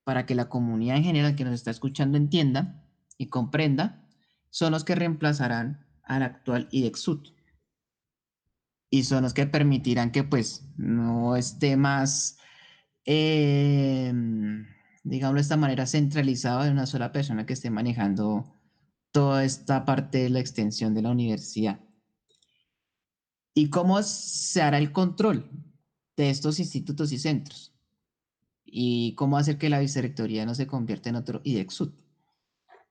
[0.05, 2.85] para que la comunidad en general que nos está escuchando entienda
[3.19, 4.07] y comprenda,
[4.51, 7.35] son los que reemplazarán al actual IDEXUT.
[8.91, 12.39] Y son los que permitirán que pues no esté más,
[13.05, 14.13] eh,
[15.05, 18.55] digámoslo de esta manera, centralizado en una sola persona que esté manejando
[19.11, 21.81] toda esta parte de la extensión de la universidad.
[23.55, 25.51] ¿Y cómo se hará el control
[26.17, 27.75] de estos institutos y centros?
[28.65, 32.06] ¿Y cómo hacer que la vicerrectoría no se convierta en otro IDEXUT?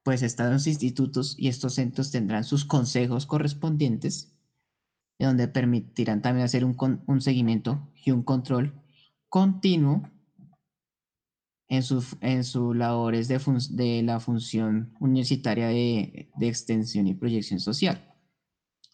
[0.06, 4.32] Pues estos institutos y estos centros tendrán sus consejos correspondientes,
[5.18, 8.80] donde permitirán también hacer un, seguimiento y un control
[9.30, 10.08] continuo
[11.70, 18.14] en sus en su labores de, la función universitaria de, de, extensión y proyección social,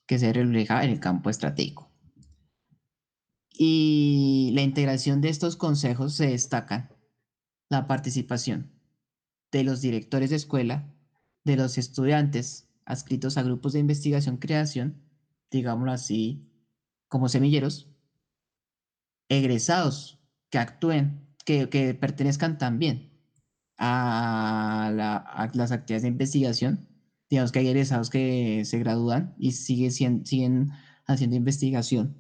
[0.07, 1.91] que se refleja en el campo estratégico.
[3.49, 6.95] Y la integración de estos consejos se destaca
[7.69, 8.71] la participación
[9.51, 10.87] de los directores de escuela,
[11.43, 15.01] de los estudiantes adscritos a grupos de investigación-creación,
[15.49, 16.47] digámoslo así,
[17.07, 17.89] como semilleros,
[19.29, 20.19] egresados
[20.49, 21.67] que actúen, que,
[21.99, 23.11] pertenezcan también
[23.77, 24.91] a,
[25.53, 26.87] las actividades de investigación.
[27.29, 30.71] Digamos que hay egresados que se gradúan y siguen, siguen
[31.05, 32.17] haciendo investigación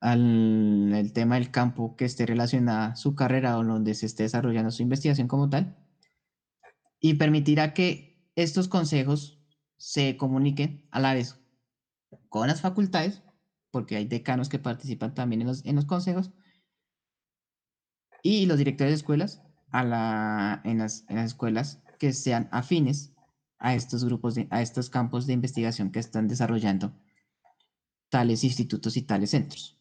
[0.00, 4.24] al el tema del campo que esté relacionada a su carrera o donde se esté
[4.24, 5.76] desarrollando su investigación como tal
[7.00, 9.40] y permitirá que estos consejos
[9.76, 11.40] se comuniquen a la vez
[12.28, 13.22] con las facultades,
[13.70, 16.32] porque hay decanos que participan también en los, en los consejos,
[18.22, 23.12] y los directores de escuelas a la, en, las, en las escuelas que sean afines
[23.58, 26.98] a estos grupos, de, a estos campos de investigación que están desarrollando
[28.08, 29.80] tales institutos y tales centros.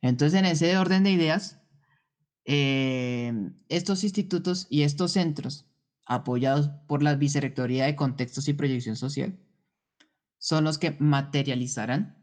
[0.00, 1.60] Entonces, en ese orden de ideas,
[2.44, 3.32] eh,
[3.68, 5.69] estos institutos y estos centros
[6.10, 9.38] apoyados por la Vicerrectoría de Contextos y Proyección Social,
[10.38, 12.20] son los que materializarán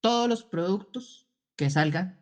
[0.00, 2.18] todos los productos que salgan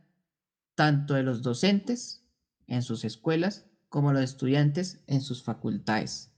[0.75, 2.27] tanto de los docentes
[2.67, 6.35] en sus escuelas como los estudiantes en sus facultades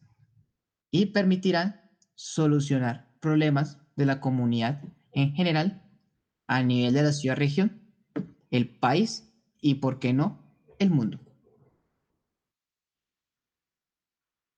[0.91, 1.81] y permitirán
[2.15, 4.83] solucionar problemas de la comunidad
[5.13, 5.91] en general
[6.47, 7.81] a nivel de la ciudad-región,
[8.51, 9.33] el país
[9.63, 10.39] y, por qué no,
[10.79, 11.19] el mundo.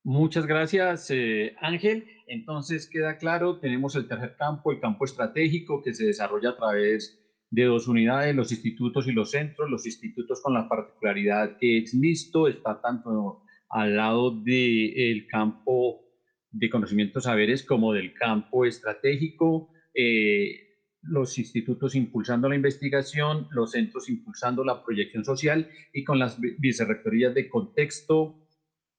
[0.08, 2.06] Muchas gracias, eh, Ángel.
[2.28, 7.20] Entonces queda claro, tenemos el tercer campo, el campo estratégico, que se desarrolla a través
[7.50, 9.68] de dos unidades, los institutos y los centros.
[9.68, 16.04] Los institutos con la particularidad que es mixto, está tanto al lado del campo
[16.52, 19.72] de conocimientos saberes como del campo estratégico.
[19.92, 20.68] Eh,
[21.02, 27.34] los institutos impulsando la investigación, los centros impulsando la proyección social y con las vicerrectorías
[27.34, 28.45] de contexto,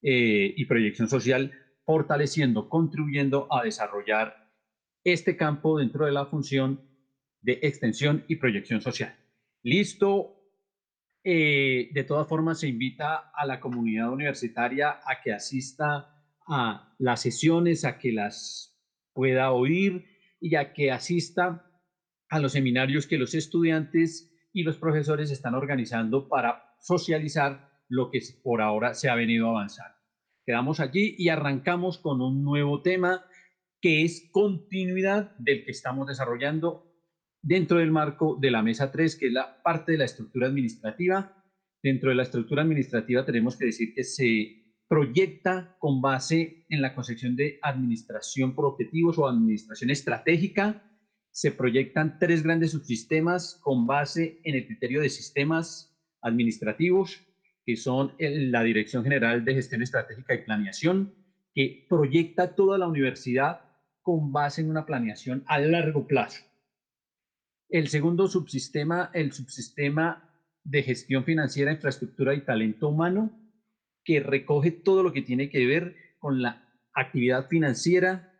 [0.09, 1.51] eh, y proyección social,
[1.83, 4.53] fortaleciendo, contribuyendo a desarrollar
[5.03, 6.79] este campo dentro de la función
[7.41, 9.13] de extensión y proyección social.
[9.63, 10.33] Listo.
[11.25, 17.21] Eh, de todas formas, se invita a la comunidad universitaria a que asista a las
[17.21, 18.79] sesiones, a que las
[19.11, 20.05] pueda oír
[20.39, 21.69] y a que asista
[22.29, 28.21] a los seminarios que los estudiantes y los profesores están organizando para socializar lo que
[28.41, 29.96] por ahora se ha venido avanzando.
[30.47, 33.25] Quedamos allí y arrancamos con un nuevo tema
[33.81, 36.89] que es continuidad del que estamos desarrollando
[37.41, 41.43] dentro del marco de la mesa 3, que es la parte de la estructura administrativa.
[41.83, 46.95] Dentro de la estructura administrativa tenemos que decir que se proyecta con base en la
[46.95, 50.81] concepción de administración por objetivos o administración estratégica.
[51.29, 57.26] Se proyectan tres grandes subsistemas con base en el criterio de sistemas administrativos,
[57.67, 61.13] que son la Dirección General de Gestión Estratégica y Planeación,
[61.53, 63.59] que proyecta toda la universidad
[64.01, 66.45] con base en una planeación a largo plazo.
[67.67, 73.37] El segundo subsistema, el subsistema de gestión financiera, infraestructura y talento humano,
[74.05, 78.31] que recoge todo lo que tiene que ver con la actividad financiera,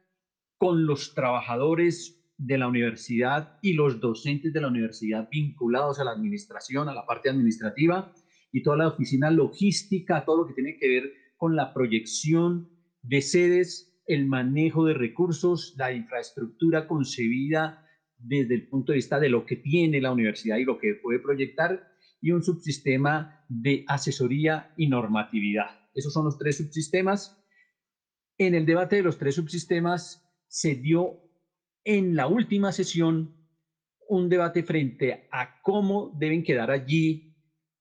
[0.57, 6.11] con los trabajadores de la universidad y los docentes de la universidad vinculados a la
[6.11, 8.13] administración, a la parte administrativa
[8.52, 12.70] y toda la oficina logística, todo lo que tiene que ver con la proyección
[13.02, 17.86] de sedes, el manejo de recursos, la infraestructura concebida
[18.18, 21.20] desde el punto de vista de lo que tiene la universidad y lo que puede
[21.20, 21.88] proyectar,
[22.20, 25.88] y un subsistema de asesoría y normatividad.
[25.93, 27.38] Esos son los tres subsistemas.
[28.38, 31.22] En el debate de los tres subsistemas se dio
[31.84, 33.36] en la última sesión
[34.10, 37.26] un debate frente a cómo deben quedar allí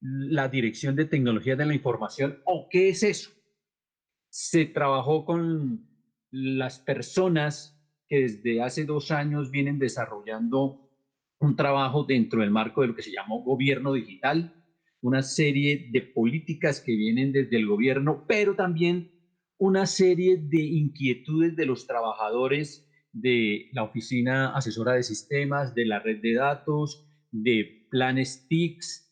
[0.01, 3.31] la Dirección de Tecnologías de la Información o qué es eso.
[4.29, 5.89] Se trabajó con
[6.31, 7.77] las personas
[8.09, 10.87] que desde hace dos años vienen desarrollando
[11.39, 14.55] un trabajo dentro del marco de lo que se llamó gobierno digital,
[15.01, 19.13] una serie de políticas que vienen desde el gobierno, pero también
[19.59, 26.01] una serie de inquietudes de los trabajadores de la oficina asesora de sistemas, de la
[26.01, 29.06] red de datos, de planes TICS,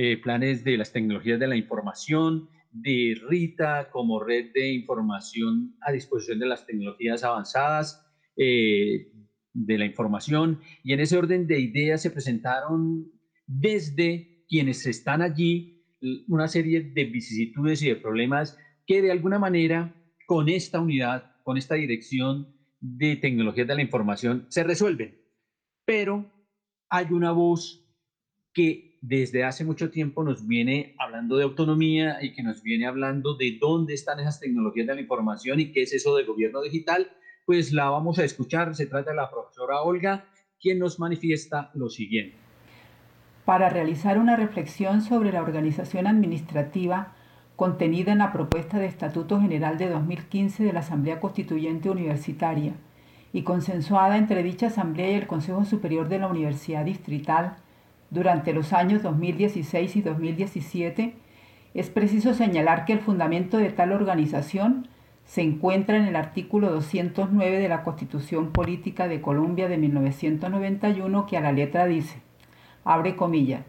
[0.00, 5.90] eh, planes de las tecnologías de la información, de RITA como red de información a
[5.90, 9.10] disposición de las tecnologías avanzadas, eh,
[9.52, 13.10] de la información y en ese orden de ideas se presentaron
[13.44, 15.84] desde quienes están allí
[16.28, 19.92] una serie de vicisitudes y de problemas que de alguna manera
[20.28, 25.20] con esta unidad, con esta dirección de tecnologías de la información se resuelven.
[25.84, 26.32] Pero
[26.88, 27.84] hay una voz
[28.54, 33.34] que desde hace mucho tiempo nos viene hablando de autonomía y que nos viene hablando
[33.34, 37.08] de dónde están esas tecnologías de la información y qué es eso de gobierno digital
[37.48, 38.74] pues la vamos a escuchar.
[38.74, 40.26] Se trata de la profesora Olga,
[40.60, 42.36] quien nos manifiesta lo siguiente.
[43.46, 47.14] Para realizar una reflexión sobre la organización administrativa
[47.56, 52.74] contenida en la propuesta de Estatuto General de 2015 de la Asamblea Constituyente Universitaria
[53.32, 57.56] y consensuada entre dicha Asamblea y el Consejo Superior de la Universidad Distrital
[58.10, 61.14] durante los años 2016 y 2017,
[61.74, 64.88] es preciso señalar que el fundamento de tal organización
[65.24, 71.36] se encuentra en el artículo 209 de la Constitución Política de Colombia de 1991 que
[71.36, 72.22] a la letra dice,
[72.84, 73.62] abre comillas,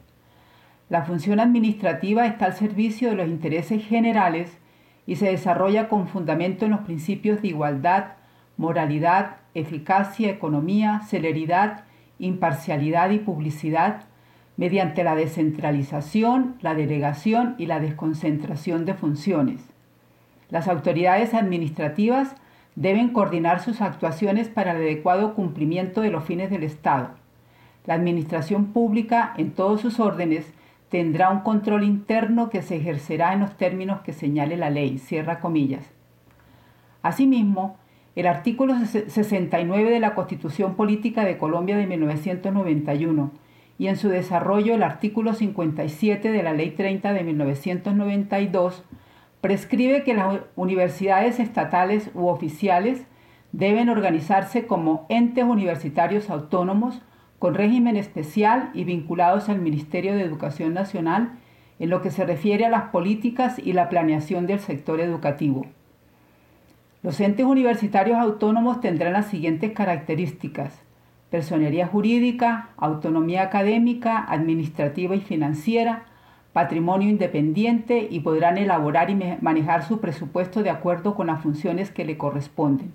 [0.87, 4.57] la función administrativa está al servicio de los intereses generales
[5.05, 8.13] y se desarrolla con fundamento en los principios de igualdad,
[8.57, 11.83] moralidad, eficacia, economía, celeridad,
[12.19, 14.08] imparcialidad y publicidad
[14.59, 19.61] mediante la descentralización, la delegación y la desconcentración de funciones
[20.49, 22.35] las autoridades administrativas
[22.75, 27.11] deben coordinar sus actuaciones para el adecuado cumplimiento de los fines del Estado.
[27.85, 30.51] La administración pública, en todos sus órdenes,
[30.89, 34.97] tendrá un control interno que se ejercerá en los términos que señale la ley.
[34.97, 35.91] Cierra comillas.
[37.03, 37.77] Asimismo,
[38.15, 43.31] el artículo 69 de la Constitución Política de Colombia de 1991
[43.79, 48.83] y en su desarrollo el artículo 57 de la Ley 30 de 1992
[49.41, 53.07] prescribe que las universidades estatales u oficiales
[53.53, 57.01] deben organizarse como entes universitarios autónomos
[57.39, 61.31] con régimen especial y vinculados al Ministerio de Educación Nacional
[61.79, 65.65] en lo que se refiere a las políticas y la planeación del sector educativo.
[67.01, 70.88] Los entes universitarios autónomos tendrán las siguientes características.
[71.29, 76.05] Personería jurídica, autonomía académica, administrativa y financiera,
[76.53, 82.05] patrimonio independiente y podrán elaborar y manejar su presupuesto de acuerdo con las funciones que
[82.05, 82.91] le corresponden.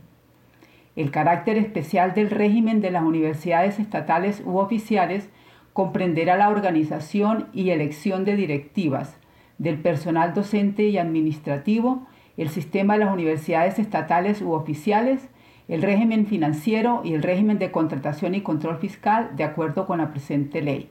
[0.96, 5.28] El carácter especial del régimen de las universidades estatales u oficiales
[5.72, 9.18] comprenderá la organización y elección de directivas,
[9.58, 12.06] del personal docente y administrativo,
[12.36, 15.28] el sistema de las universidades estatales u oficiales,
[15.68, 20.10] el régimen financiero y el régimen de contratación y control fiscal de acuerdo con la
[20.10, 20.90] presente ley.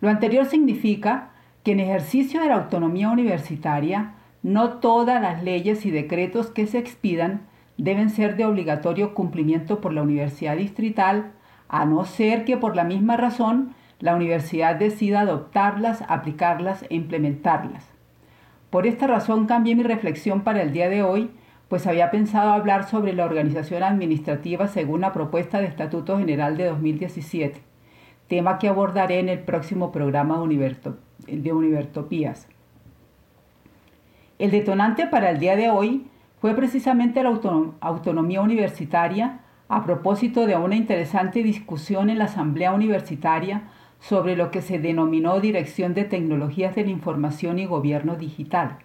[0.00, 1.30] Lo anterior significa
[1.62, 6.78] que en ejercicio de la autonomía universitaria, no todas las leyes y decretos que se
[6.78, 7.42] expidan
[7.76, 11.32] deben ser de obligatorio cumplimiento por la Universidad Distrital,
[11.68, 17.86] a no ser que por la misma razón la universidad decida adoptarlas, aplicarlas e implementarlas.
[18.70, 21.30] Por esta razón cambié mi reflexión para el día de hoy,
[21.70, 26.64] pues había pensado hablar sobre la organización administrativa según la propuesta de Estatuto General de
[26.64, 27.60] 2017,
[28.26, 30.34] tema que abordaré en el próximo programa
[31.28, 32.48] de Univertopías.
[34.40, 36.08] El detonante para el día de hoy
[36.40, 37.38] fue precisamente la
[37.80, 43.68] autonomía universitaria a propósito de una interesante discusión en la Asamblea Universitaria
[44.00, 48.78] sobre lo que se denominó Dirección de Tecnologías de la Información y Gobierno Digital.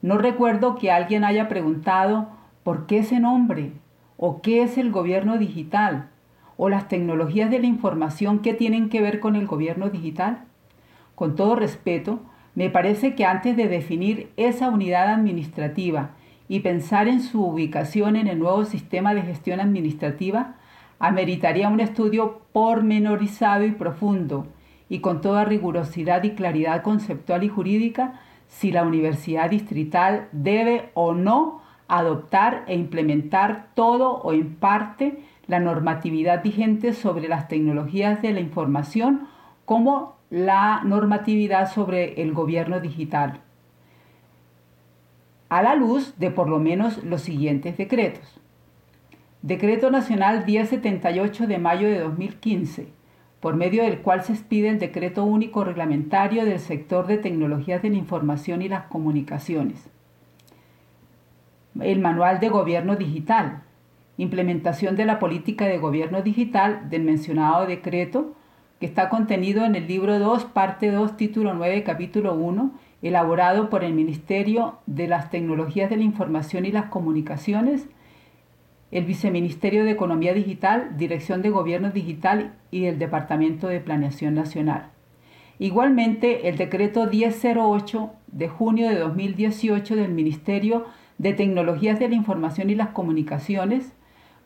[0.00, 2.28] No recuerdo que alguien haya preguntado
[2.62, 3.72] por qué ese nombre
[4.16, 6.10] o qué es el gobierno digital
[6.56, 10.44] o las tecnologías de la información que tienen que ver con el gobierno digital.
[11.14, 12.20] Con todo respeto,
[12.54, 16.10] me parece que antes de definir esa unidad administrativa
[16.48, 20.56] y pensar en su ubicación en el nuevo sistema de gestión administrativa,
[20.98, 24.46] ameritaría un estudio pormenorizado y profundo
[24.88, 31.14] y con toda rigurosidad y claridad conceptual y jurídica si la universidad distrital debe o
[31.14, 38.32] no adoptar e implementar todo o en parte la normatividad vigente sobre las tecnologías de
[38.32, 39.28] la información
[39.64, 43.40] como la normatividad sobre el gobierno digital,
[45.48, 48.38] a la luz de por lo menos los siguientes decretos.
[49.40, 52.92] Decreto Nacional 1078 de mayo de 2015,
[53.40, 57.90] por medio del cual se expide el Decreto Único Reglamentario del Sector de Tecnologías de
[57.90, 59.88] la Información y las Comunicaciones.
[61.80, 63.62] El Manual de Gobierno Digital,
[64.16, 68.34] implementación de la política de gobierno digital del mencionado decreto,
[68.80, 72.72] que está contenido en el libro 2, parte 2, título 9, capítulo 1,
[73.02, 77.88] elaborado por el Ministerio de las Tecnologías de la Información y las Comunicaciones
[78.90, 84.90] el Viceministerio de Economía Digital, Dirección de Gobierno Digital y el Departamento de Planeación Nacional.
[85.58, 90.86] Igualmente, el decreto 1008 de junio de 2018 del Ministerio
[91.18, 93.92] de Tecnologías de la Información y las Comunicaciones,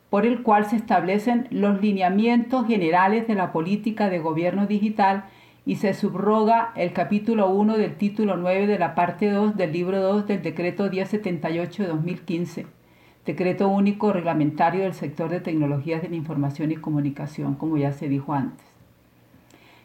[0.09, 5.25] por el cual se establecen los lineamientos generales de la política de gobierno digital
[5.65, 10.01] y se subroga el capítulo 1 del título 9 de la parte 2 del libro
[10.01, 12.82] 2 del decreto 1078 de 2015
[13.25, 18.09] Decreto único reglamentario del sector de tecnologías de la información y comunicación, como ya se
[18.09, 18.65] dijo antes.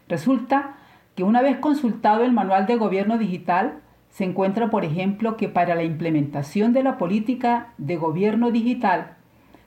[0.08, 0.76] Resulta
[1.14, 3.80] que una vez consultado el manual de gobierno digital,
[4.10, 9.16] se encuentra, por ejemplo, que para la implementación de la política de gobierno digital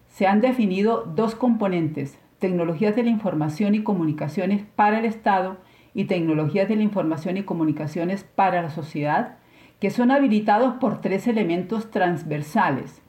[0.09, 5.57] se han definido dos componentes, tecnologías de la información y comunicaciones para el Estado
[5.93, 9.37] y tecnologías de la información y comunicaciones para la sociedad,
[9.79, 13.01] que son habilitados por tres elementos transversales,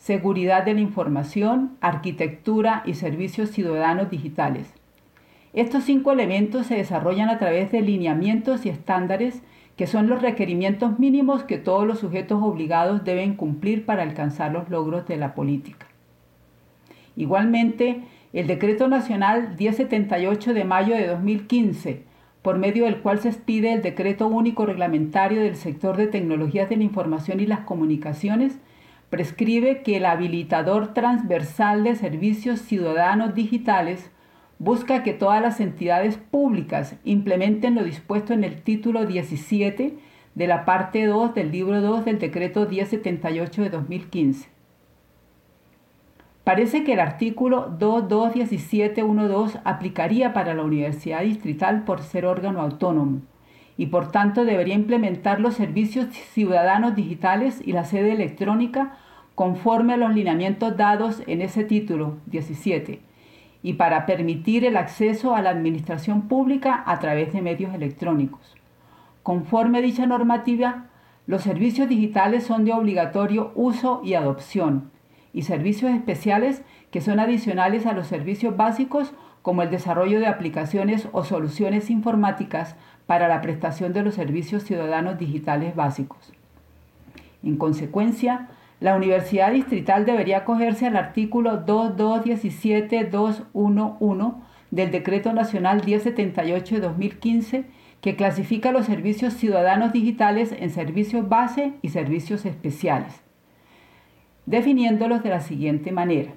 [0.00, 4.72] seguridad de la información, arquitectura y servicios ciudadanos digitales.
[5.52, 9.42] Estos cinco elementos se desarrollan a través de lineamientos y estándares
[9.76, 14.70] que son los requerimientos mínimos que todos los sujetos obligados deben cumplir para alcanzar los
[14.70, 15.86] logros de la política.
[17.14, 22.04] Igualmente, el Decreto Nacional 1078 de mayo de 2015,
[22.40, 26.76] por medio del cual se expide el Decreto Único Reglamentario del Sector de Tecnologías de
[26.76, 28.58] la Información y las Comunicaciones,
[29.10, 34.10] prescribe que el habilitador transversal de servicios ciudadanos digitales
[34.58, 39.98] busca que todas las entidades públicas implementen lo dispuesto en el título 17
[40.34, 44.48] de la parte 2 del libro 2 del decreto 1078 de 2015.
[46.44, 53.22] Parece que el artículo 221712 aplicaría para la Universidad Distrital por ser órgano autónomo
[53.80, 58.98] y por tanto debería implementar los servicios ciudadanos digitales y la sede electrónica
[59.34, 63.00] conforme a los lineamientos dados en ese título 17
[63.62, 68.54] y para permitir el acceso a la administración pública a través de medios electrónicos.
[69.22, 70.88] Conforme a dicha normativa,
[71.26, 74.90] los servicios digitales son de obligatorio uso y adopción
[75.32, 76.60] y servicios especiales
[76.90, 82.76] que son adicionales a los servicios básicos como el desarrollo de aplicaciones o soluciones informáticas
[83.10, 86.32] para la prestación de los servicios ciudadanos digitales básicos.
[87.42, 88.46] En consecuencia,
[88.78, 94.34] la Universidad Distrital debería acogerse al artículo 2217.211
[94.70, 97.64] del Decreto Nacional 1078 de 2015
[98.00, 103.22] que clasifica los servicios ciudadanos digitales en servicios base y servicios especiales,
[104.46, 106.34] definiéndolos de la siguiente manera.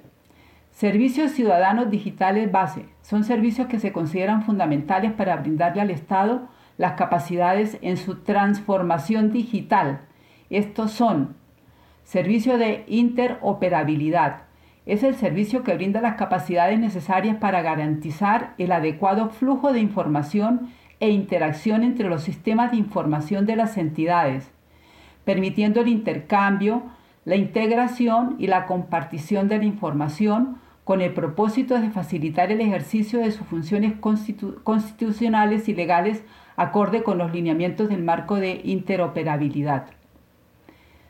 [0.72, 6.92] Servicios ciudadanos digitales base son servicios que se consideran fundamentales para brindarle al Estado las
[6.92, 10.00] capacidades en su transformación digital.
[10.50, 11.36] Estos son
[12.04, 14.42] servicio de interoperabilidad.
[14.86, 20.72] Es el servicio que brinda las capacidades necesarias para garantizar el adecuado flujo de información
[21.00, 24.50] e interacción entre los sistemas de información de las entidades,
[25.24, 26.82] permitiendo el intercambio,
[27.24, 33.20] la integración y la compartición de la información con el propósito de facilitar el ejercicio
[33.20, 36.22] de sus funciones constitucionales y legales
[36.56, 39.86] acorde con los lineamientos del marco de interoperabilidad.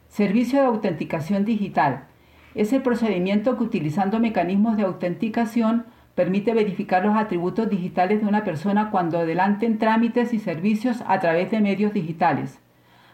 [0.09, 2.05] Servicio de autenticación digital.
[2.55, 8.45] Es el procedimiento que utilizando mecanismos de autenticación permite verificar los atributos digitales de una
[8.45, 12.61] persona cuando adelanten trámites y servicios a través de medios digitales.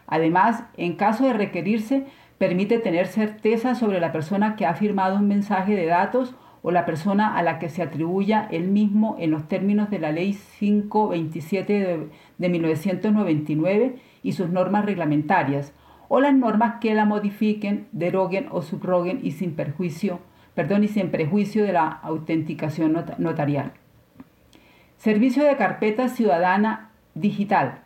[0.05, 2.05] Además, en caso de requerirse,
[2.37, 6.85] permite tener certeza sobre la persona que ha firmado un mensaje de datos o la
[6.85, 11.73] persona a la que se atribuya el mismo en los términos de la Ley 527
[11.73, 12.07] de,
[12.37, 15.73] de 1999 y sus normas reglamentarias,
[16.07, 20.19] o las normas que la modifiquen, deroguen o subroguen y sin perjuicio,
[20.53, 23.71] perdón, y sin de la autenticación notarial.
[24.97, 27.79] Servicio de carpeta ciudadana digital.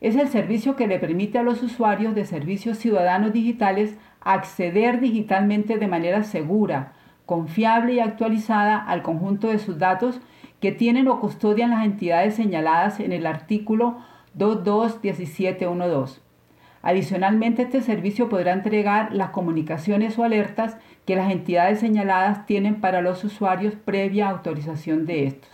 [0.00, 5.78] Es el servicio que le permite a los usuarios de servicios ciudadanos digitales acceder digitalmente
[5.78, 6.94] de manera segura,
[7.30, 10.20] confiable y actualizada al conjunto de sus datos
[10.58, 13.98] que tienen o custodian las entidades señaladas en el artículo
[14.34, 16.20] 221712.
[16.82, 20.76] Adicionalmente, este servicio podrá entregar las comunicaciones o alertas
[21.06, 25.52] que las entidades señaladas tienen para los usuarios previa autorización de estos.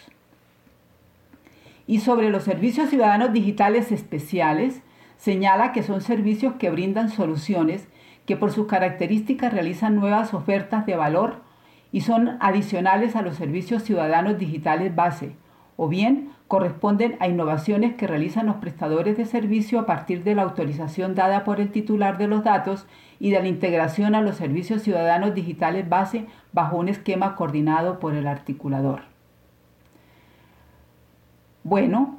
[1.86, 4.80] Y sobre los servicios ciudadanos digitales especiales,
[5.18, 7.86] señala que son servicios que brindan soluciones
[8.24, 11.44] que por sus características realizan nuevas ofertas de valor
[11.96, 15.34] y son adicionales a los servicios ciudadanos digitales base,
[15.78, 20.42] o bien corresponden a innovaciones que realizan los prestadores de servicio a partir de la
[20.42, 22.86] autorización dada por el titular de los datos
[23.18, 28.14] y de la integración a los servicios ciudadanos digitales base bajo un esquema coordinado por
[28.14, 29.00] el articulador.
[31.64, 32.18] Bueno,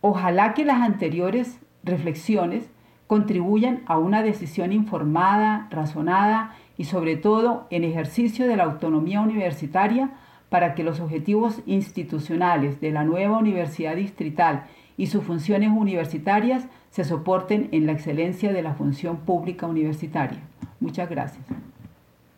[0.00, 2.70] ojalá que las anteriores reflexiones
[3.08, 10.14] contribuyan a una decisión informada, razonada y sobre todo en ejercicio de la autonomía universitaria
[10.48, 14.66] para que los objetivos institucionales de la nueva universidad distrital
[14.96, 20.40] y sus funciones universitarias se soporten en la excelencia de la función pública universitaria.
[20.80, 21.46] Muchas gracias.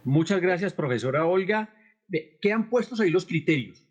[0.05, 1.74] Muchas gracias, profesora Olga.
[2.41, 3.84] Quedan puestos ahí los criterios.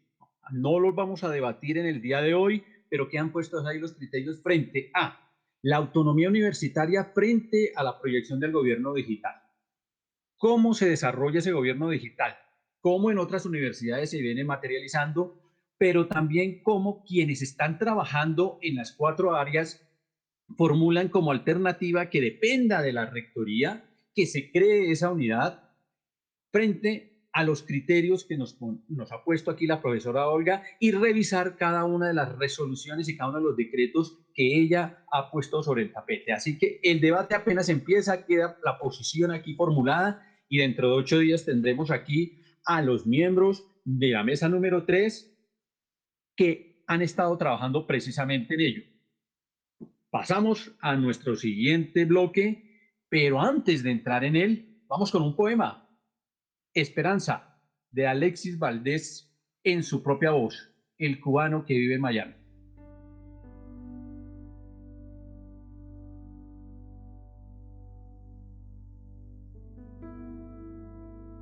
[0.51, 3.93] No los vamos a debatir en el día de hoy, pero quedan puestos ahí los
[3.93, 5.19] criterios frente a
[5.61, 9.46] la autonomía universitaria frente a la proyección del gobierno digital
[10.37, 12.37] cómo se desarrolla ese gobierno digital,
[12.79, 15.41] cómo en otras universidades se viene materializando,
[15.77, 19.83] pero también cómo quienes están trabajando en las cuatro áreas
[20.55, 23.83] formulan como alternativa que dependa de la rectoría
[24.15, 25.69] que se cree esa unidad
[26.51, 28.57] frente a los criterios que nos,
[28.87, 33.15] nos ha puesto aquí la profesora Olga y revisar cada una de las resoluciones y
[33.15, 36.33] cada uno de los decretos que ella ha puesto sobre el tapete.
[36.33, 41.19] Así que el debate apenas empieza, queda la posición aquí formulada y dentro de ocho
[41.19, 45.33] días tendremos aquí a los miembros de la mesa número tres
[46.35, 48.83] que han estado trabajando precisamente en ello.
[50.09, 52.79] Pasamos a nuestro siguiente bloque,
[53.09, 55.87] pero antes de entrar en él, vamos con un poema
[56.73, 62.35] Esperanza, de Alexis Valdés en su propia voz, el cubano que vive en Miami.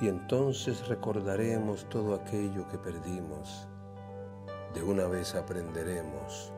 [0.00, 3.68] Y entonces recordaremos todo aquello que perdimos.
[4.74, 6.52] De una vez aprenderemos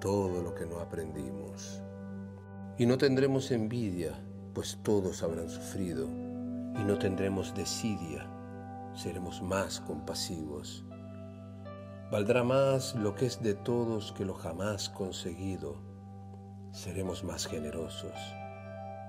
[0.00, 1.82] todo lo que no aprendimos.
[2.78, 4.12] Y no tendremos envidia,
[4.54, 8.26] pues todos habrán sufrido y no tendremos desidia,
[8.94, 10.84] seremos más compasivos.
[12.10, 15.76] Valdrá más lo que es de todos que lo jamás conseguido.
[16.70, 18.14] Seremos más generosos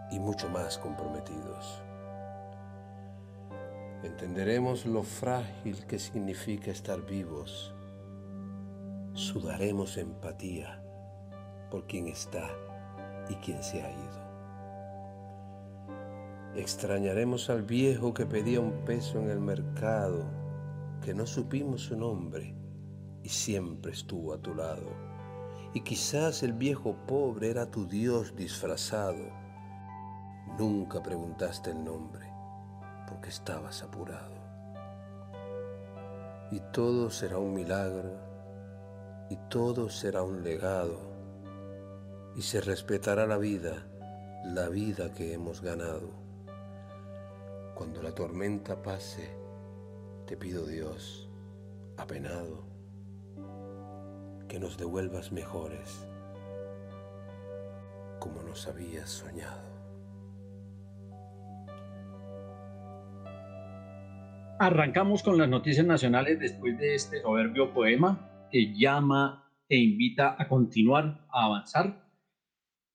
[0.09, 1.82] y mucho más comprometidos.
[4.03, 7.73] Entenderemos lo frágil que significa estar vivos.
[9.13, 10.83] Sudaremos empatía
[11.71, 12.49] por quién está
[13.29, 14.23] y quién se ha ido.
[16.55, 20.25] Extrañaremos al viejo que pedía un peso en el mercado,
[21.01, 22.53] que no supimos su nombre
[23.23, 24.91] y siempre estuvo a tu lado.
[25.73, 29.31] Y quizás el viejo pobre era tu Dios disfrazado.
[30.59, 32.22] Nunca preguntaste el nombre
[33.07, 34.35] porque estabas apurado.
[36.51, 38.11] Y todo será un milagro
[39.29, 40.99] y todo será un legado
[42.35, 43.85] y se respetará la vida,
[44.43, 46.09] la vida que hemos ganado.
[47.75, 49.29] Cuando la tormenta pase,
[50.25, 51.29] te pido Dios,
[51.97, 52.63] apenado,
[54.47, 56.07] que nos devuelvas mejores,
[58.19, 59.72] como nos habías soñado.
[64.63, 70.47] Arrancamos con las noticias nacionales después de este soberbio poema que llama e invita a
[70.47, 72.07] continuar, a avanzar.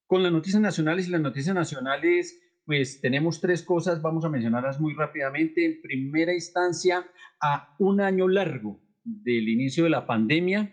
[0.06, 4.80] Con las noticias nacionales y las noticias nacionales pues tenemos tres cosas, vamos a mencionarlas
[4.80, 5.66] muy rápidamente.
[5.66, 7.06] En primera instancia,
[7.38, 10.72] a un año largo del inicio de la pandemia,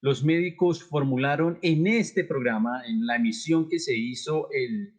[0.00, 4.94] los médicos formularon en este programa, en la emisión que se hizo el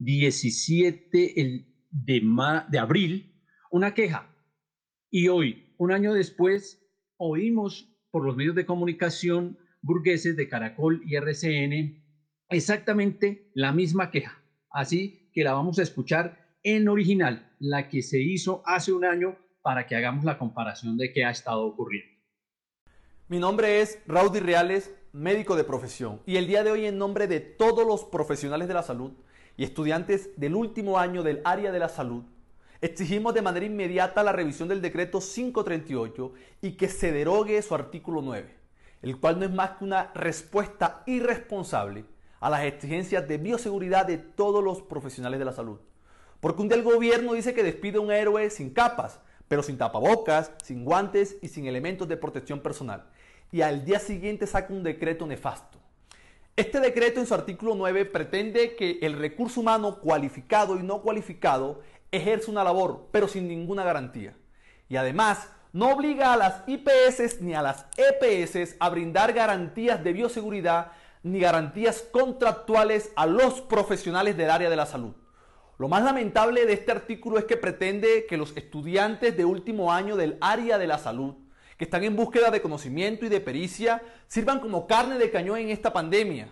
[0.00, 1.34] 17
[1.92, 2.22] de,
[2.68, 3.32] de abril,
[3.70, 4.31] una queja.
[5.14, 6.82] Y hoy, un año después,
[7.18, 12.02] oímos por los medios de comunicación burgueses de Caracol y RCN
[12.48, 14.42] exactamente la misma queja.
[14.70, 19.36] Así que la vamos a escuchar en original, la que se hizo hace un año
[19.60, 22.10] para que hagamos la comparación de qué ha estado ocurriendo.
[23.28, 27.26] Mi nombre es Raudy Reales, médico de profesión, y el día de hoy en nombre
[27.26, 29.12] de todos los profesionales de la salud
[29.58, 32.24] y estudiantes del último año del área de la salud,
[32.82, 38.20] exigimos de manera inmediata la revisión del decreto 538 y que se derogue su artículo
[38.20, 38.54] 9,
[39.02, 42.04] el cual no es más que una respuesta irresponsable
[42.40, 45.78] a las exigencias de bioseguridad de todos los profesionales de la salud.
[46.40, 49.78] Porque un día el gobierno dice que despide a un héroe sin capas, pero sin
[49.78, 53.04] tapabocas, sin guantes y sin elementos de protección personal.
[53.52, 55.78] Y al día siguiente saca un decreto nefasto.
[56.56, 61.80] Este decreto en su artículo 9 pretende que el recurso humano cualificado y no cualificado
[62.12, 64.36] ejerce una labor, pero sin ninguna garantía.
[64.88, 70.12] Y además, no obliga a las IPS ni a las EPS a brindar garantías de
[70.12, 70.92] bioseguridad
[71.22, 75.14] ni garantías contractuales a los profesionales del área de la salud.
[75.78, 80.16] Lo más lamentable de este artículo es que pretende que los estudiantes de último año
[80.16, 81.34] del área de la salud,
[81.78, 85.70] que están en búsqueda de conocimiento y de pericia, sirvan como carne de cañón en
[85.70, 86.48] esta pandemia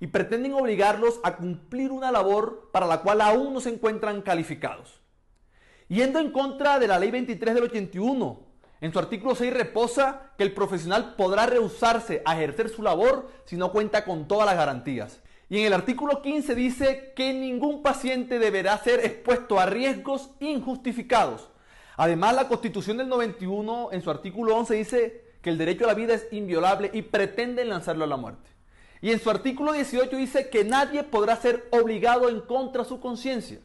[0.00, 5.00] y pretenden obligarlos a cumplir una labor para la cual aún no se encuentran calificados.
[5.88, 8.40] Yendo en contra de la ley 23 del 81,
[8.80, 13.56] en su artículo 6 reposa que el profesional podrá rehusarse a ejercer su labor si
[13.56, 15.22] no cuenta con todas las garantías.
[15.48, 21.50] Y en el artículo 15 dice que ningún paciente deberá ser expuesto a riesgos injustificados.
[21.96, 25.94] Además, la Constitución del 91 en su artículo 11 dice que el derecho a la
[25.94, 28.55] vida es inviolable y pretenden lanzarlo a la muerte.
[29.02, 33.00] Y en su artículo 18 dice que nadie podrá ser obligado en contra de su
[33.00, 33.60] conciencia.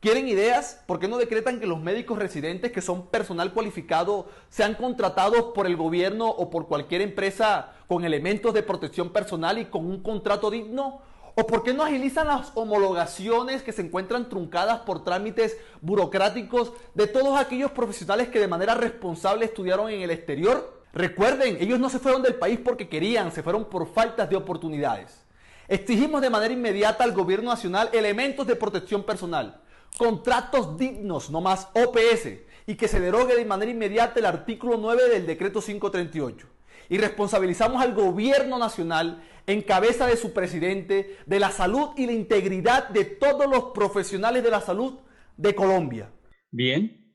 [0.00, 0.82] ¿Quieren ideas?
[0.86, 5.66] ¿Por qué no decretan que los médicos residentes, que son personal cualificado, sean contratados por
[5.66, 10.50] el gobierno o por cualquier empresa con elementos de protección personal y con un contrato
[10.50, 11.02] digno?
[11.34, 17.06] ¿O por qué no agilizan las homologaciones que se encuentran truncadas por trámites burocráticos de
[17.06, 20.79] todos aquellos profesionales que de manera responsable estudiaron en el exterior?
[20.92, 25.24] Recuerden, ellos no se fueron del país porque querían, se fueron por faltas de oportunidades.
[25.68, 29.60] Exigimos de manera inmediata al gobierno nacional elementos de protección personal
[29.96, 35.08] contratos dignos, no más OPS, y que se derogue de manera inmediata el artículo 9
[35.08, 36.46] del decreto 538.
[36.88, 42.12] Y responsabilizamos al gobierno nacional en cabeza de su presidente de la salud y la
[42.12, 44.98] integridad de todos los profesionales de la salud
[45.36, 46.12] de Colombia.
[46.50, 47.14] Bien.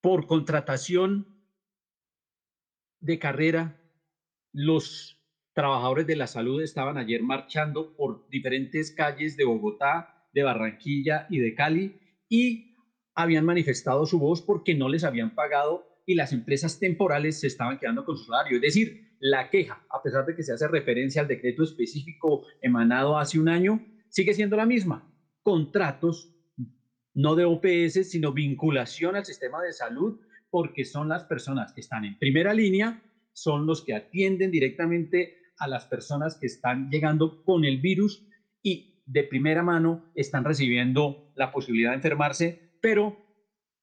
[0.00, 1.35] Por contratación
[3.00, 3.80] de carrera,
[4.52, 5.22] los
[5.54, 11.38] trabajadores de la salud estaban ayer marchando por diferentes calles de Bogotá, de Barranquilla y
[11.38, 12.76] de Cali y
[13.14, 17.78] habían manifestado su voz porque no les habían pagado y las empresas temporales se estaban
[17.78, 18.56] quedando con su salario.
[18.56, 23.18] Es decir, la queja, a pesar de que se hace referencia al decreto específico emanado
[23.18, 25.10] hace un año, sigue siendo la misma.
[25.42, 26.36] Contratos
[27.14, 30.20] no de OPS, sino vinculación al sistema de salud,
[30.50, 35.68] porque son las personas que están en primera línea, son los que atienden directamente a
[35.68, 38.26] las personas que están llegando con el virus
[38.62, 43.16] y de primera mano están recibiendo la posibilidad de enfermarse, pero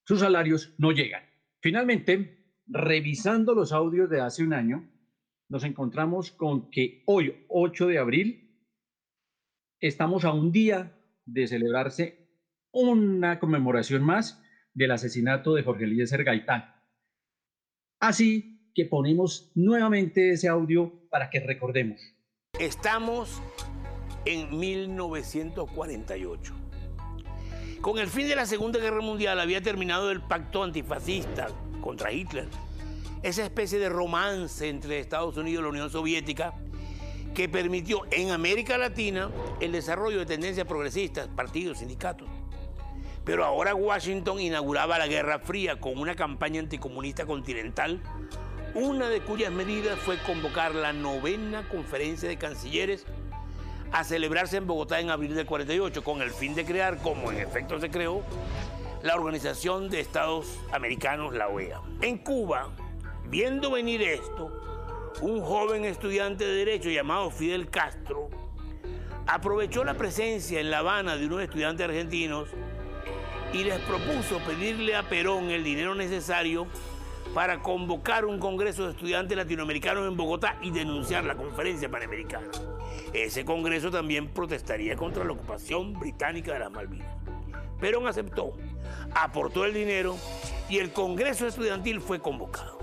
[0.06, 1.24] sus salarios no llegan.
[1.62, 4.90] Finalmente, revisando los audios de hace un año,
[5.50, 8.58] nos encontramos con que hoy, 8 de abril,
[9.80, 12.28] estamos a un día de celebrarse
[12.72, 14.43] una conmemoración más
[14.74, 16.74] del asesinato de Jorge Eliezer Gaitán.
[18.00, 22.02] Así que ponemos nuevamente ese audio para que recordemos.
[22.60, 23.42] Estamos
[24.26, 26.54] en 1948.
[27.82, 31.48] Con el fin de la Segunda Guerra Mundial había terminado el pacto antifascista
[31.82, 32.48] contra Hitler,
[33.22, 36.54] esa especie de romance entre Estados Unidos y la Unión Soviética
[37.34, 42.30] que permitió en América Latina el desarrollo de tendencias progresistas, partidos, sindicatos.
[43.26, 48.02] Pero ahora Washington inauguraba la Guerra Fría con una campaña anticomunista continental,
[48.76, 53.06] una de cuyas medidas fue convocar la novena conferencia de cancilleres
[53.92, 57.38] a celebrarse en Bogotá en abril del 48, con el fin de crear, como en
[57.38, 58.24] efecto se creó,
[59.04, 61.80] la Organización de Estados Americanos, la OEA.
[62.02, 62.70] En Cuba,
[63.30, 64.52] viendo venir esto,
[65.22, 68.30] un joven estudiante de Derecho llamado Fidel Castro
[69.28, 72.50] aprovechó la presencia en La Habana de unos estudiantes argentinos
[73.54, 76.66] y les propuso pedirle a Perón el dinero necesario
[77.36, 82.48] para convocar un congreso de estudiantes latinoamericanos en Bogotá y denunciar la conferencia panamericana.
[83.14, 87.16] Ese congreso también protestaría contra la ocupación británica de las Malvinas.
[87.80, 88.54] Perón aceptó,
[89.14, 90.18] aportó el dinero
[90.68, 92.80] y el congreso estudiantil fue convocado.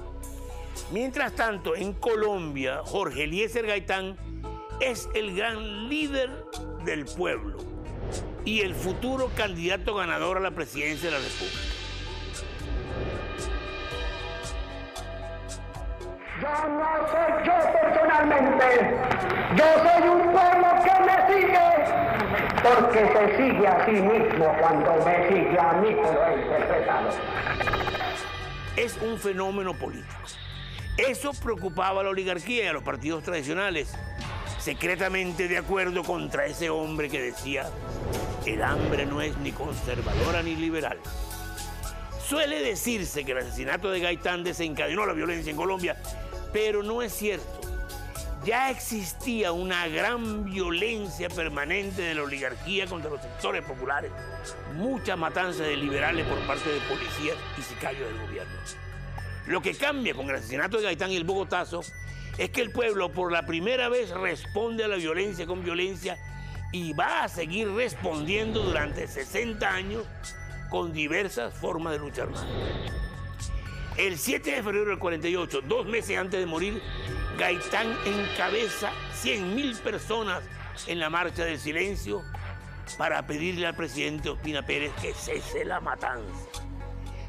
[0.92, 4.16] Mientras tanto, en Colombia, Jorge Eliezer Gaitán
[4.80, 6.30] es el gran líder
[6.84, 7.69] del pueblo
[8.44, 11.80] y el futuro candidato ganador a la presidencia de la República.
[16.40, 18.96] Yo no soy yo personalmente,
[19.56, 21.68] yo soy un pueblo que me sigue,
[22.62, 27.11] porque se sigue a sí mismo cuando me sigue a mí, pero interpretado.
[28.76, 30.14] Es un fenómeno político.
[30.96, 33.94] Eso preocupaba a la oligarquía y a los partidos tradicionales,
[34.61, 37.68] secretamente de acuerdo contra ese hombre que decía,
[38.46, 40.98] el hambre no es ni conservadora ni liberal.
[42.26, 45.96] Suele decirse que el asesinato de Gaitán desencadenó la violencia en Colombia
[46.52, 47.61] pero no es cierto.
[48.44, 54.11] Ya existía una gran violencia permanente de la oligarquía contra los sectores populares,
[54.74, 58.52] mucha matanza de liberales por parte de policías y sicarios del gobierno.
[59.46, 61.82] Lo que cambia con el asesinato de Gaitán y el Bogotazo
[62.39, 66.18] es que el pueblo por la primera vez responde a la violencia con violencia
[66.72, 70.07] y va a seguir respondiendo durante 60 años
[70.70, 72.47] con diversas formas de lucha armada.
[73.97, 76.81] El 7 de febrero del 48, dos meses antes de morir,
[77.39, 80.43] Gaitán encabeza 100.000 personas
[80.87, 82.22] en la marcha del silencio
[82.97, 86.62] para pedirle al presidente Ospina Pérez que cese la matanza.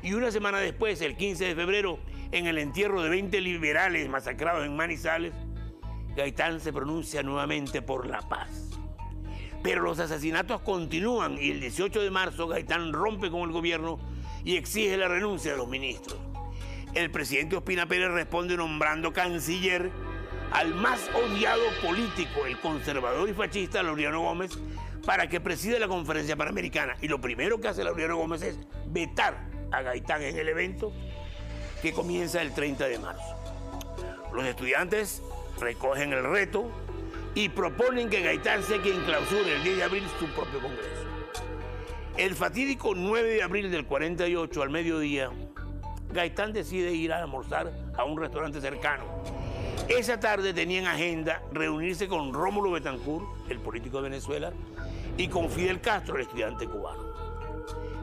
[0.03, 1.99] Y una semana después, el 15 de febrero,
[2.31, 5.33] en el entierro de 20 liberales masacrados en Manizales,
[6.15, 8.69] Gaitán se pronuncia nuevamente por la paz.
[9.63, 13.99] Pero los asesinatos continúan y el 18 de marzo Gaitán rompe con el gobierno
[14.43, 16.19] y exige la renuncia de los ministros
[16.93, 19.89] el presidente Ospina Pérez responde nombrando canciller
[20.51, 24.51] al más odiado político, el conservador y fascista Laureano Gómez,
[25.05, 26.97] para que preside la conferencia panamericana.
[27.01, 30.91] Y lo primero que hace Laureano Gómez es vetar a Gaitán en el evento
[31.81, 33.35] que comienza el 30 de marzo.
[34.33, 35.21] Los estudiantes
[35.59, 36.69] recogen el reto
[37.35, 41.01] y proponen que Gaitán sea quien clausure el 10 de abril su propio congreso.
[42.17, 45.31] El fatídico 9 de abril del 48 al mediodía,
[46.13, 49.05] Gaitán decide ir a almorzar a un restaurante cercano.
[49.87, 54.51] Esa tarde tenía en agenda reunirse con Rómulo Betancourt, el político de Venezuela,
[55.17, 57.11] y con Fidel Castro, el estudiante cubano.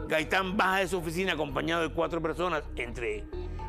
[0.09, 3.24] Gaitán baja de su oficina acompañado de cuatro personas, entre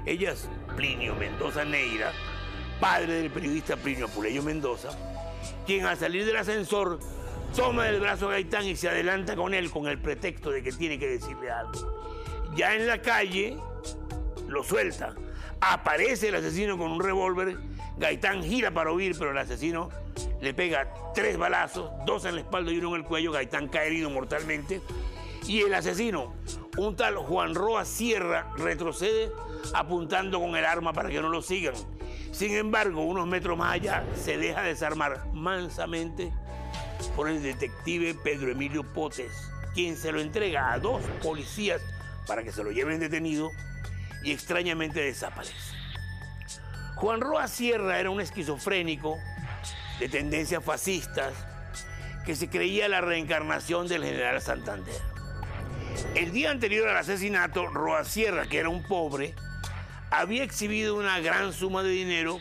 [0.05, 2.11] ellas Plinio Mendoza Neira,
[2.79, 4.89] padre del periodista Plinio Apuleyo Mendoza,
[5.65, 6.99] quien al salir del ascensor
[7.55, 10.71] toma del brazo a Gaitán y se adelanta con él con el pretexto de que
[10.71, 11.99] tiene que decirle algo.
[12.55, 13.57] Ya en la calle,
[14.47, 15.15] lo suelta.
[15.61, 17.57] Aparece el asesino con un revólver.
[17.97, 19.89] Gaitán gira para huir, pero el asesino
[20.41, 23.31] le pega tres balazos, dos en la espalda y uno en el cuello.
[23.31, 24.81] Gaitán cae herido mortalmente.
[25.49, 26.35] Y el asesino,
[26.77, 29.31] un tal Juan Roa Sierra, retrocede
[29.73, 31.73] apuntando con el arma para que no lo sigan.
[32.31, 36.31] Sin embargo, unos metros más allá, se deja desarmar mansamente
[37.15, 39.31] por el detective Pedro Emilio Potes,
[39.73, 41.81] quien se lo entrega a dos policías
[42.27, 43.49] para que se lo lleven detenido
[44.23, 45.55] y extrañamente desaparece.
[46.93, 49.17] Juan Roa Sierra era un esquizofrénico
[49.99, 51.33] de tendencias fascistas
[52.23, 55.18] que se creía la reencarnación del general Santander.
[56.15, 59.35] El día anterior al asesinato, Roa Sierra, que era un pobre,
[60.11, 62.39] había exhibido una gran suma de dinero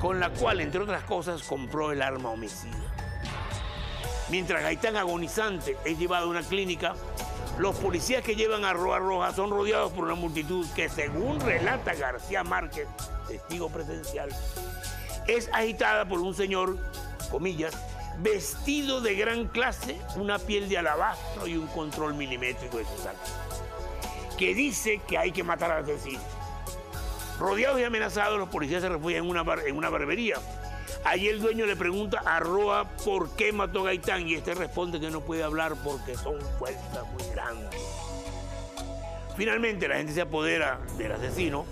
[0.00, 2.76] con la cual, entre otras cosas, compró el arma homicida.
[4.30, 6.94] Mientras Gaitán agonizante es llevado a una clínica,
[7.58, 11.94] los policías que llevan a Roa Roja son rodeados por una multitud que, según relata
[11.94, 12.88] García Márquez,
[13.28, 14.30] testigo presencial,
[15.28, 16.78] es agitada por un señor,
[17.30, 17.74] comillas,
[18.22, 23.32] vestido de gran clase, una piel de alabastro y un control milimétrico de sus actos,
[24.38, 26.20] que dice que hay que matar al asesino.
[27.38, 30.36] Rodeados y amenazados, los policías se refugian en una, en una barbería.
[31.04, 35.00] Allí el dueño le pregunta a Roa por qué mató a Gaitán y este responde
[35.00, 37.80] que no puede hablar porque son fuerzas muy grandes.
[39.36, 41.66] Finalmente la gente se apodera del asesino,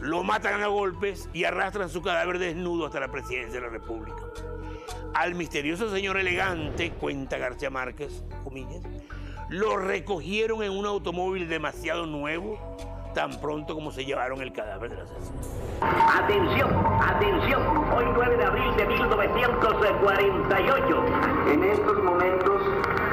[0.00, 4.22] lo matan a golpes y arrastran su cadáver desnudo hasta la presidencia de la República.
[5.14, 8.80] Al misterioso señor elegante, cuenta García Márquez, comillas,
[9.50, 12.78] lo recogieron en un automóvil demasiado nuevo
[13.14, 15.38] tan pronto como se llevaron el cadáver del asesino.
[15.82, 17.62] Atención, atención,
[17.94, 21.04] hoy 9 de abril de 1948.
[21.52, 22.62] En estos momentos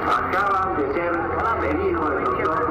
[0.06, 1.12] acaban de ser
[1.62, 2.70] venido el doctor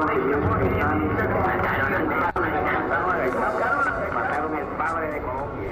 [4.13, 5.71] Mataron el padre de Colombia.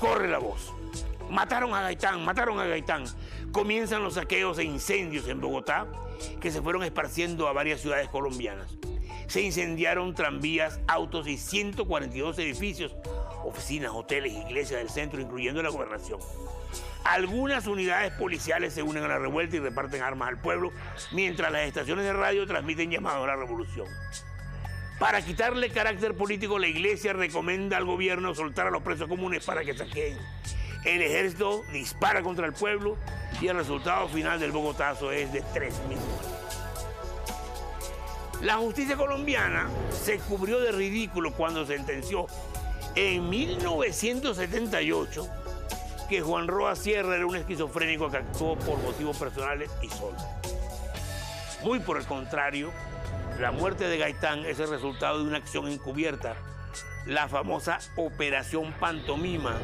[0.00, 0.72] Corre la voz.
[1.32, 3.04] Mataron a Gaitán, mataron a Gaitán.
[3.52, 5.86] Comienzan los saqueos e incendios en Bogotá
[6.42, 8.76] que se fueron esparciendo a varias ciudades colombianas.
[9.28, 12.94] Se incendiaron tranvías, autos y 142 edificios,
[13.44, 16.20] oficinas, hoteles, iglesias del centro, incluyendo la gobernación.
[17.02, 20.70] Algunas unidades policiales se unen a la revuelta y reparten armas al pueblo,
[21.12, 23.86] mientras las estaciones de radio transmiten llamados a la revolución.
[24.98, 29.64] Para quitarle carácter político, la iglesia recomienda al gobierno soltar a los presos comunes para
[29.64, 30.18] que saqueen.
[30.84, 32.96] El ejército dispara contra el pueblo
[33.40, 36.32] y el resultado final del Bogotazo es de 3.000 muertos.
[38.42, 42.26] La justicia colombiana se cubrió de ridículo cuando sentenció
[42.96, 45.28] en 1978
[46.08, 50.16] que Juan Roa Sierra era un esquizofrénico que actuó por motivos personales y solo.
[51.62, 52.72] Muy por el contrario,
[53.38, 56.34] la muerte de Gaitán es el resultado de una acción encubierta,
[57.06, 59.56] la famosa Operación Pantomima,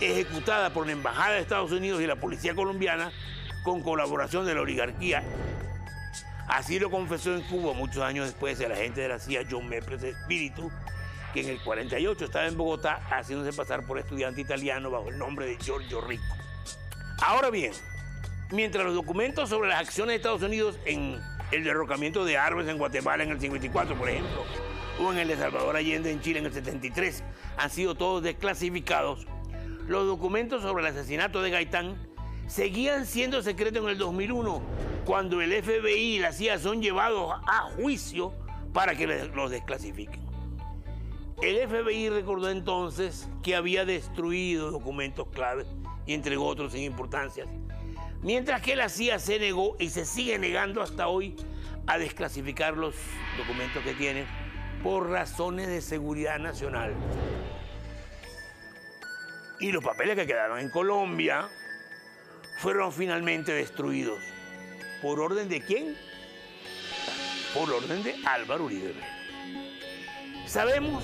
[0.00, 3.12] ejecutada por la Embajada de Estados Unidos y la Policía Colombiana
[3.62, 5.22] con colaboración de la oligarquía
[6.48, 10.02] Así lo confesó en Cuba muchos años después el agente de la CIA John Meples
[10.02, 10.70] Espíritu,
[11.32, 15.46] que en el 48 estaba en Bogotá haciéndose pasar por estudiante italiano bajo el nombre
[15.46, 16.36] de Giorgio Rico.
[17.22, 17.72] Ahora bien,
[18.50, 21.18] mientras los documentos sobre las acciones de Estados Unidos en
[21.50, 24.44] el derrocamiento de árboles en Guatemala en el 54, por ejemplo,
[25.00, 27.22] o en el de Salvador Allende en Chile en el 73,
[27.56, 29.26] han sido todos desclasificados,
[29.86, 31.96] los documentos sobre el asesinato de Gaitán
[32.46, 34.62] seguían siendo secretos en el 2001
[35.04, 38.32] cuando el FBI y la CIA son llevados a juicio
[38.72, 40.24] para que los desclasifiquen.
[41.42, 45.66] El FBI recordó entonces que había destruido documentos claves
[46.06, 47.44] y entregó otros sin importancia,
[48.22, 51.36] mientras que la CIA se negó y se sigue negando hasta hoy
[51.86, 52.94] a desclasificar los
[53.36, 54.26] documentos que tienen
[54.84, 56.94] por razones de seguridad nacional.
[59.58, 61.48] Y los papeles que quedaron en Colombia
[62.58, 64.20] fueron finalmente destruidos
[65.00, 65.96] ¿Por orden de quién?
[67.54, 68.94] Por orden de Álvaro Uribe
[70.46, 71.02] Sabemos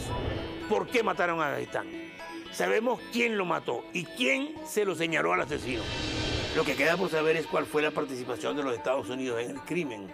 [0.69, 1.89] por qué mataron a Gaitán.
[2.53, 5.83] Sabemos quién lo mató y quién se lo señaló al asesino.
[6.55, 9.51] Lo que queda por saber es cuál fue la participación de los Estados Unidos en
[9.53, 10.11] el crimen.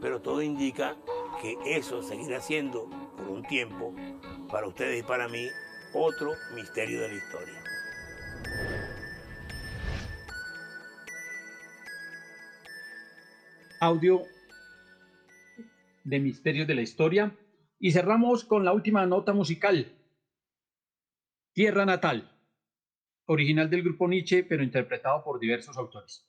[0.00, 0.96] Pero todo indica
[1.42, 3.94] que eso seguirá siendo, por un tiempo,
[4.50, 5.48] para ustedes y para mí,
[5.92, 7.62] otro misterio de la historia.
[13.82, 14.22] audio
[16.04, 17.36] de Misterios de la Historia.
[17.80, 19.92] Y cerramos con la última nota musical.
[21.52, 22.30] Tierra Natal,
[23.26, 26.24] original del grupo Nietzsche, pero interpretado por diversos autores.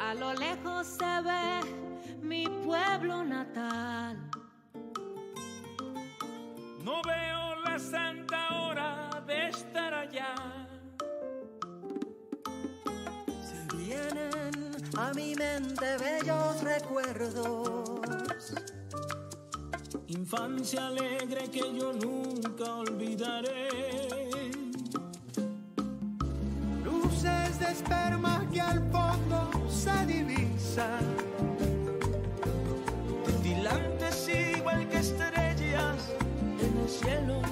[0.00, 4.28] A lo lejos se ve mi pueblo natal.
[6.86, 10.36] No veo la santa hora de estar allá.
[13.42, 14.52] Se vienen
[14.96, 18.52] a mi mente bellos recuerdos.
[20.06, 23.68] Infancia alegre que yo nunca olvidaré.
[26.84, 31.15] Luces de esperma que al fondo se divisan.
[37.04, 37.45] En el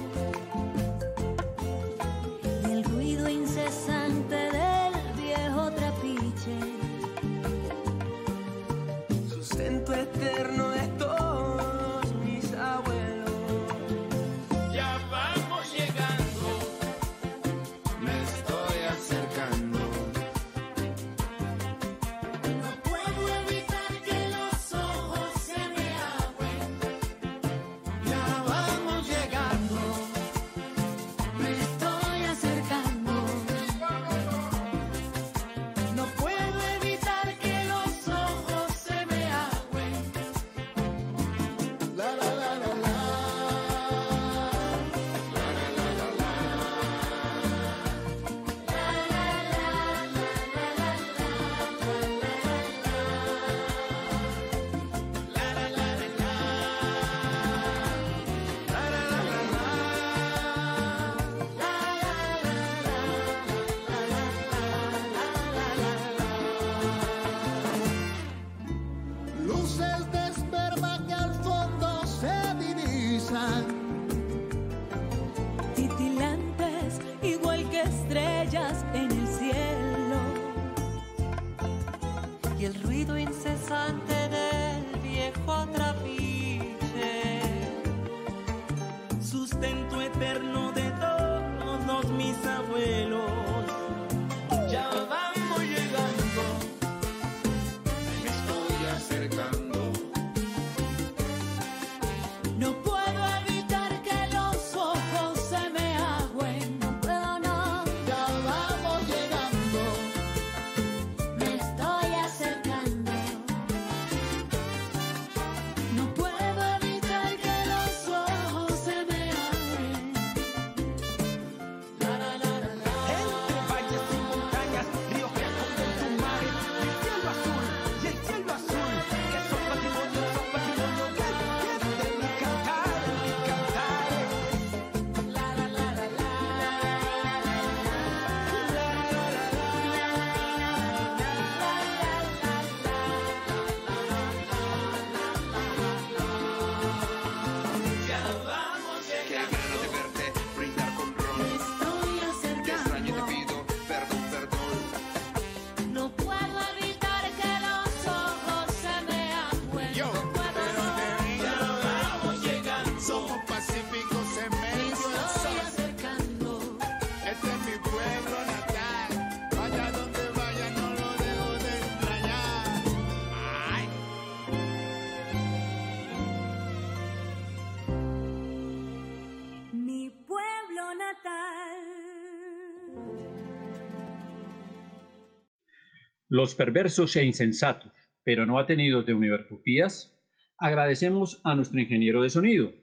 [186.35, 187.93] Los perversos e insensatos,
[188.25, 190.21] pero no atenidos de Univertopías,
[190.57, 192.73] agradecemos a nuestro ingeniero de sonido,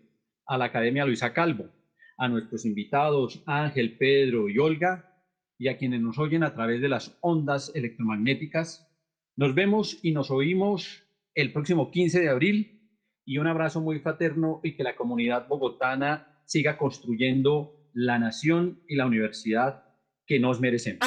[0.46, 1.68] a la Academia Luisa Calvo,
[2.16, 5.22] a nuestros invitados Ángel, Pedro y Olga,
[5.58, 8.90] y a quienes nos oyen a través de las ondas electromagnéticas.
[9.36, 11.02] Nos vemos y nos oímos
[11.34, 12.88] el próximo 15 de abril
[13.26, 18.96] y un abrazo muy fraterno y que la comunidad bogotana siga construyendo la nación y
[18.96, 19.84] la universidad
[20.26, 21.06] que nos merecemos.